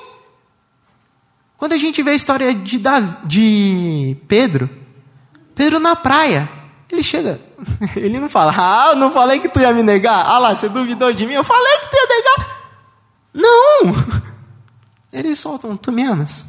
Quando 1.57 1.73
a 1.73 1.77
gente 1.77 2.01
vê 2.01 2.11
a 2.11 2.15
história 2.15 2.53
de, 2.53 2.79
Davi, 2.79 3.17
de 3.25 4.17
Pedro, 4.27 4.69
Pedro 5.55 5.79
na 5.79 5.95
praia, 5.95 6.47
ele 6.91 7.03
chega, 7.03 7.39
ele 7.95 8.19
não 8.19 8.29
fala: 8.29 8.53
ah, 8.55 8.91
eu 8.91 8.95
não 8.95 9.11
falei 9.11 9.39
que 9.39 9.49
tu 9.49 9.59
ia 9.59 9.73
me 9.73 9.83
negar. 9.83 10.25
Ah 10.25 10.39
lá, 10.39 10.55
você 10.55 10.69
duvidou 10.69 11.11
de 11.13 11.25
mim? 11.25 11.33
Eu 11.33 11.43
falei 11.43 11.79
que 11.79 11.87
tu 11.87 11.95
ia 11.95 12.07
negar. 12.07 12.59
Não. 13.33 14.29
Eles 15.11 15.39
soltam, 15.39 15.75
tu 15.75 15.91
me 15.91 16.03
amas? 16.03 16.45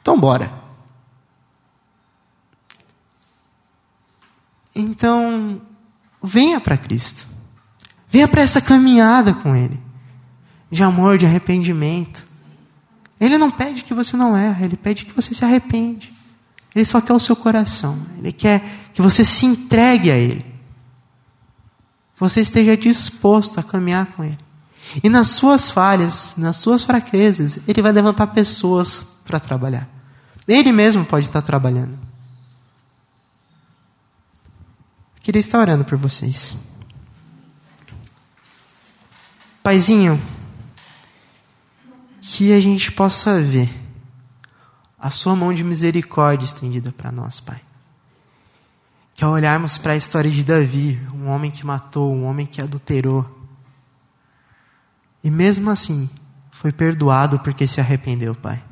Então 0.00 0.18
bora. 0.18 0.50
Então, 4.74 5.60
venha 6.22 6.60
para 6.60 6.78
Cristo. 6.78 7.26
Venha 8.12 8.28
para 8.28 8.42
essa 8.42 8.60
caminhada 8.60 9.32
com 9.32 9.56
Ele. 9.56 9.80
De 10.70 10.82
amor, 10.82 11.16
de 11.16 11.24
arrependimento. 11.24 12.22
Ele 13.18 13.38
não 13.38 13.50
pede 13.50 13.82
que 13.82 13.94
você 13.94 14.18
não 14.18 14.36
erre, 14.36 14.66
Ele 14.66 14.76
pede 14.76 15.06
que 15.06 15.14
você 15.14 15.34
se 15.34 15.42
arrepende. 15.42 16.12
Ele 16.74 16.84
só 16.84 17.00
quer 17.00 17.14
o 17.14 17.18
seu 17.18 17.34
coração. 17.34 17.98
Ele 18.18 18.30
quer 18.30 18.62
que 18.92 19.00
você 19.00 19.24
se 19.24 19.46
entregue 19.46 20.10
a 20.10 20.16
Ele. 20.16 20.44
Que 22.14 22.20
você 22.20 22.42
esteja 22.42 22.76
disposto 22.76 23.58
a 23.58 23.62
caminhar 23.62 24.04
com 24.08 24.22
Ele. 24.22 24.38
E 25.02 25.08
nas 25.08 25.28
suas 25.28 25.70
falhas, 25.70 26.34
nas 26.36 26.56
suas 26.56 26.84
fraquezas, 26.84 27.60
Ele 27.66 27.80
vai 27.80 27.92
levantar 27.92 28.26
pessoas 28.26 29.06
para 29.24 29.40
trabalhar. 29.40 29.88
Ele 30.46 30.70
mesmo 30.70 31.02
pode 31.02 31.28
estar 31.28 31.40
trabalhando. 31.40 31.98
Eu 35.16 35.22
queria 35.22 35.40
estar 35.40 35.58
orando 35.58 35.82
por 35.82 35.96
vocês. 35.96 36.71
Paizinho, 39.62 40.20
que 42.20 42.52
a 42.52 42.60
gente 42.60 42.90
possa 42.90 43.40
ver 43.40 43.70
a 44.98 45.10
Sua 45.10 45.34
mão 45.36 45.52
de 45.52 45.62
misericórdia 45.62 46.44
estendida 46.44 46.92
para 46.92 47.12
nós, 47.12 47.40
Pai. 47.40 47.60
Que 49.14 49.24
ao 49.24 49.32
olharmos 49.32 49.78
para 49.78 49.92
a 49.92 49.96
história 49.96 50.30
de 50.30 50.42
Davi, 50.42 51.00
um 51.14 51.28
homem 51.28 51.50
que 51.50 51.66
matou, 51.66 52.14
um 52.14 52.24
homem 52.24 52.46
que 52.46 52.60
adulterou, 52.60 53.42
e 55.22 55.30
mesmo 55.30 55.70
assim, 55.70 56.10
foi 56.50 56.72
perdoado 56.72 57.38
porque 57.38 57.66
se 57.66 57.80
arrependeu, 57.80 58.34
Pai. 58.34 58.62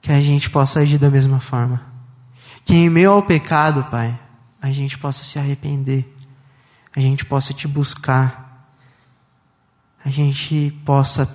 Que 0.00 0.12
a 0.12 0.20
gente 0.20 0.48
possa 0.50 0.80
agir 0.80 0.98
da 0.98 1.10
mesma 1.10 1.40
forma. 1.40 1.80
Que 2.64 2.74
em 2.74 2.88
meio 2.88 3.10
ao 3.10 3.22
pecado, 3.22 3.84
Pai, 3.90 4.18
a 4.60 4.70
gente 4.70 4.96
possa 4.98 5.24
se 5.24 5.38
arrepender. 5.38 6.12
A 6.94 7.00
gente 7.00 7.24
possa 7.24 7.52
te 7.52 7.66
buscar. 7.66 8.41
A 10.04 10.10
gente 10.10 10.76
possa 10.84 11.28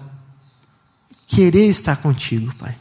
querer 1.25 1.67
estar 1.67 1.97
contigo, 1.97 2.53
Pai. 2.55 2.77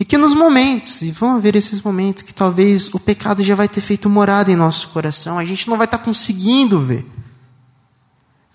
E 0.00 0.04
que 0.04 0.16
nos 0.16 0.32
momentos, 0.32 1.02
e 1.02 1.10
vão 1.10 1.36
haver 1.36 1.56
esses 1.56 1.82
momentos, 1.82 2.22
que 2.22 2.32
talvez 2.32 2.92
o 2.94 3.00
pecado 3.00 3.42
já 3.42 3.54
vai 3.54 3.68
ter 3.68 3.80
feito 3.80 4.08
morada 4.08 4.50
em 4.50 4.56
nosso 4.56 4.88
coração, 4.88 5.38
a 5.38 5.44
gente 5.44 5.68
não 5.68 5.76
vai 5.76 5.86
estar 5.86 5.98
conseguindo 5.98 6.80
ver. 6.80 7.04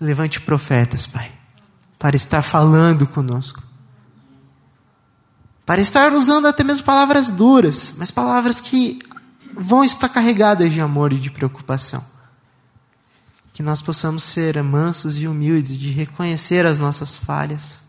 Levante 0.00 0.40
profetas, 0.40 1.06
Pai, 1.06 1.30
para 1.98 2.16
estar 2.16 2.42
falando 2.42 3.06
conosco. 3.06 3.62
Para 5.66 5.80
estar 5.80 6.12
usando 6.12 6.46
até 6.46 6.64
mesmo 6.64 6.84
palavras 6.84 7.30
duras, 7.30 7.94
mas 7.96 8.10
palavras 8.10 8.60
que 8.60 8.98
vão 9.54 9.84
estar 9.84 10.08
carregadas 10.08 10.72
de 10.72 10.80
amor 10.80 11.12
e 11.12 11.18
de 11.18 11.30
preocupação. 11.30 12.13
Que 13.54 13.62
nós 13.62 13.80
possamos 13.80 14.22
ser 14.24 14.62
mansos 14.62 15.18
e 15.18 15.26
humildes, 15.26 15.78
de 15.78 15.90
reconhecer 15.90 16.66
as 16.66 16.78
nossas 16.78 17.16
falhas, 17.16 17.82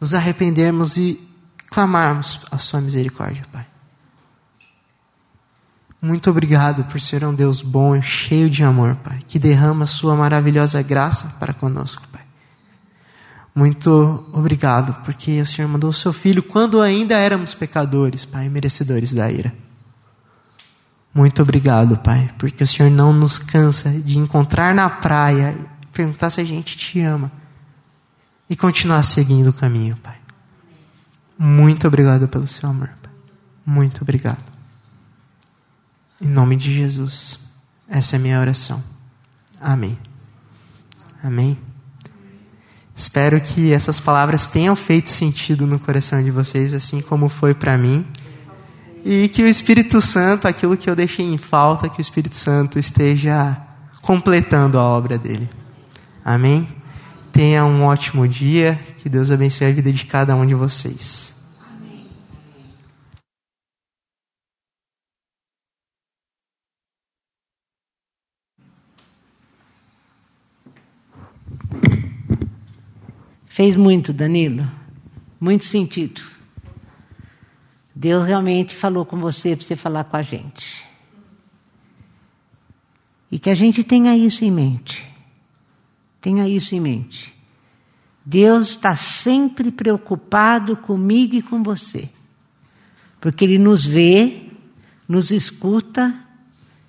nos 0.00 0.12
arrependermos 0.12 0.96
e 0.96 1.20
clamarmos 1.70 2.40
a 2.50 2.58
Sua 2.58 2.80
misericórdia, 2.80 3.44
Pai. 3.52 3.66
Muito 6.02 6.30
obrigado 6.30 6.82
por 6.84 6.98
ser 7.00 7.24
um 7.24 7.34
Deus 7.34 7.60
bom 7.60 7.94
e 7.94 8.02
cheio 8.02 8.48
de 8.48 8.64
amor, 8.64 8.96
Pai, 8.96 9.20
que 9.28 9.38
derrama 9.38 9.84
Sua 9.86 10.16
maravilhosa 10.16 10.82
graça 10.82 11.28
para 11.38 11.52
conosco, 11.52 12.02
Pai. 12.10 12.22
Muito 13.54 14.26
obrigado, 14.32 14.94
porque 15.04 15.40
o 15.42 15.46
Senhor 15.46 15.68
mandou 15.68 15.90
o 15.90 15.94
Seu 15.94 16.12
Filho 16.12 16.42
quando 16.42 16.80
ainda 16.80 17.14
éramos 17.18 17.52
pecadores, 17.52 18.24
Pai, 18.24 18.48
merecedores 18.48 19.12
da 19.12 19.30
ira. 19.30 19.52
Muito 21.12 21.42
obrigado, 21.42 21.96
Pai, 21.98 22.30
porque 22.38 22.62
o 22.62 22.66
Senhor 22.66 22.90
não 22.90 23.12
nos 23.12 23.36
cansa 23.38 23.90
de 23.90 24.18
encontrar 24.18 24.74
na 24.74 24.88
praia 24.88 25.56
e 25.82 25.86
perguntar 25.86 26.30
se 26.30 26.40
a 26.40 26.44
gente 26.44 26.76
te 26.76 27.00
ama 27.00 27.30
e 28.48 28.54
continuar 28.56 29.02
seguindo 29.02 29.48
o 29.48 29.52
caminho, 29.52 29.96
Pai. 29.96 30.16
Muito 31.38 31.86
obrigado 31.86 32.28
pelo 32.28 32.46
seu 32.46 32.68
amor, 32.68 32.90
Pai. 33.02 33.12
Muito 33.66 34.02
obrigado. 34.02 34.44
Em 36.20 36.28
nome 36.28 36.54
de 36.54 36.72
Jesus, 36.72 37.40
essa 37.88 38.16
é 38.16 38.18
a 38.18 38.20
minha 38.20 38.40
oração. 38.40 38.82
Amém. 39.60 39.98
Amém. 41.22 41.58
Espero 42.94 43.40
que 43.40 43.72
essas 43.72 43.98
palavras 43.98 44.46
tenham 44.46 44.76
feito 44.76 45.08
sentido 45.08 45.66
no 45.66 45.78
coração 45.78 46.22
de 46.22 46.30
vocês, 46.30 46.74
assim 46.74 47.00
como 47.00 47.28
foi 47.28 47.54
para 47.54 47.78
mim. 47.78 48.06
E 49.04 49.28
que 49.28 49.42
o 49.42 49.46
Espírito 49.46 50.00
Santo, 50.00 50.46
aquilo 50.46 50.76
que 50.76 50.88
eu 50.88 50.94
deixei 50.94 51.24
em 51.24 51.38
falta, 51.38 51.88
que 51.88 51.98
o 51.98 52.00
Espírito 52.00 52.36
Santo 52.36 52.78
esteja 52.78 53.56
completando 54.02 54.78
a 54.78 54.82
obra 54.82 55.16
dele. 55.16 55.48
Amém? 56.24 56.68
Tenha 57.32 57.64
um 57.64 57.84
ótimo 57.84 58.28
dia. 58.28 58.78
Que 58.98 59.08
Deus 59.08 59.30
abençoe 59.30 59.68
a 59.68 59.72
vida 59.72 59.90
de 59.90 60.04
cada 60.04 60.36
um 60.36 60.46
de 60.46 60.54
vocês. 60.54 61.34
Fez 73.46 73.76
muito, 73.76 74.12
Danilo. 74.12 74.70
Muito 75.40 75.64
sentido. 75.64 76.29
Deus 78.00 78.26
realmente 78.26 78.74
falou 78.74 79.04
com 79.04 79.18
você 79.18 79.54
para 79.54 79.66
você 79.66 79.76
falar 79.76 80.04
com 80.04 80.16
a 80.16 80.22
gente. 80.22 80.88
E 83.30 83.38
que 83.38 83.50
a 83.50 83.54
gente 83.54 83.84
tenha 83.84 84.16
isso 84.16 84.42
em 84.42 84.50
mente. 84.50 85.06
Tenha 86.18 86.48
isso 86.48 86.74
em 86.74 86.80
mente. 86.80 87.36
Deus 88.24 88.70
está 88.70 88.96
sempre 88.96 89.70
preocupado 89.70 90.78
comigo 90.78 91.34
e 91.34 91.42
com 91.42 91.62
você. 91.62 92.08
Porque 93.20 93.44
Ele 93.44 93.58
nos 93.58 93.84
vê, 93.84 94.46
nos 95.06 95.30
escuta 95.30 96.26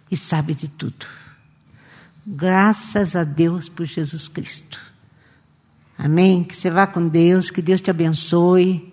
e 0.10 0.16
sabe 0.16 0.56
de 0.56 0.70
tudo. 0.70 1.06
Graças 2.26 3.18
a 3.18 3.26
Deus 3.26 3.68
por 3.68 3.86
Jesus 3.86 4.30
Cristo. 4.30 4.80
Amém? 5.98 6.42
Que 6.42 6.56
você 6.56 6.70
vá 6.70 6.88
com 6.88 7.06
Deus, 7.06 7.52
que 7.52 7.62
Deus 7.62 7.82
te 7.82 7.90
abençoe. 7.90 8.91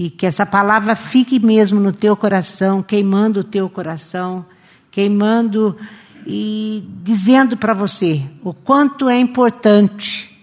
E 0.00 0.10
que 0.10 0.26
essa 0.26 0.46
palavra 0.46 0.94
fique 0.94 1.40
mesmo 1.40 1.80
no 1.80 1.90
teu 1.90 2.16
coração, 2.16 2.84
queimando 2.84 3.40
o 3.40 3.42
teu 3.42 3.68
coração, 3.68 4.46
queimando 4.92 5.76
e 6.24 6.88
dizendo 7.02 7.56
para 7.56 7.74
você 7.74 8.24
o 8.44 8.54
quanto 8.54 9.08
é 9.08 9.18
importante 9.18 10.38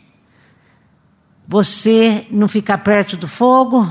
você 1.48 2.28
não 2.30 2.50
ficar 2.50 2.80
perto 2.80 3.16
do 3.16 3.30
fogo, 3.30 3.90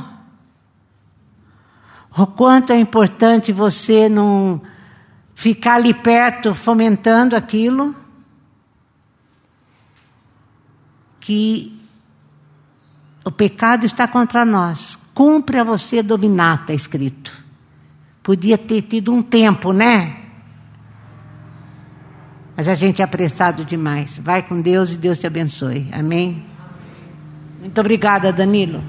o 2.15 2.27
quanto 2.27 2.71
é 2.71 2.79
importante 2.79 3.51
você 3.51 4.07
não 4.07 4.61
ficar 5.35 5.77
ali 5.77 5.95
perto 5.95 6.55
fomentando 6.55 7.35
aquilo, 7.35 7.97
que 11.19 11.75
o 13.25 13.31
pecado 13.31 13.87
está 13.87 14.07
contra 14.07 14.45
nós. 14.45 15.03
Cumpre 15.15 15.59
a 15.59 15.65
você 15.65 16.03
dominar, 16.03 16.62
está 16.62 16.75
escrito. 16.75 17.33
Podia 18.23 18.59
ter 18.59 18.83
tido 18.83 19.12
um 19.12 19.23
tempo, 19.23 19.73
né? 19.73 20.17
Mas 22.57 22.69
a 22.69 22.75
gente 22.75 23.01
é 23.01 23.05
apressado 23.05 23.65
demais. 23.65 24.19
Vai 24.19 24.43
com 24.43 24.61
Deus 24.61 24.93
e 24.93 24.97
Deus 24.97 25.19
te 25.19 25.27
abençoe. 25.27 25.89
Amém? 25.93 26.43
Muito 27.61 27.81
obrigada, 27.81 28.33
Danilo. 28.33 28.83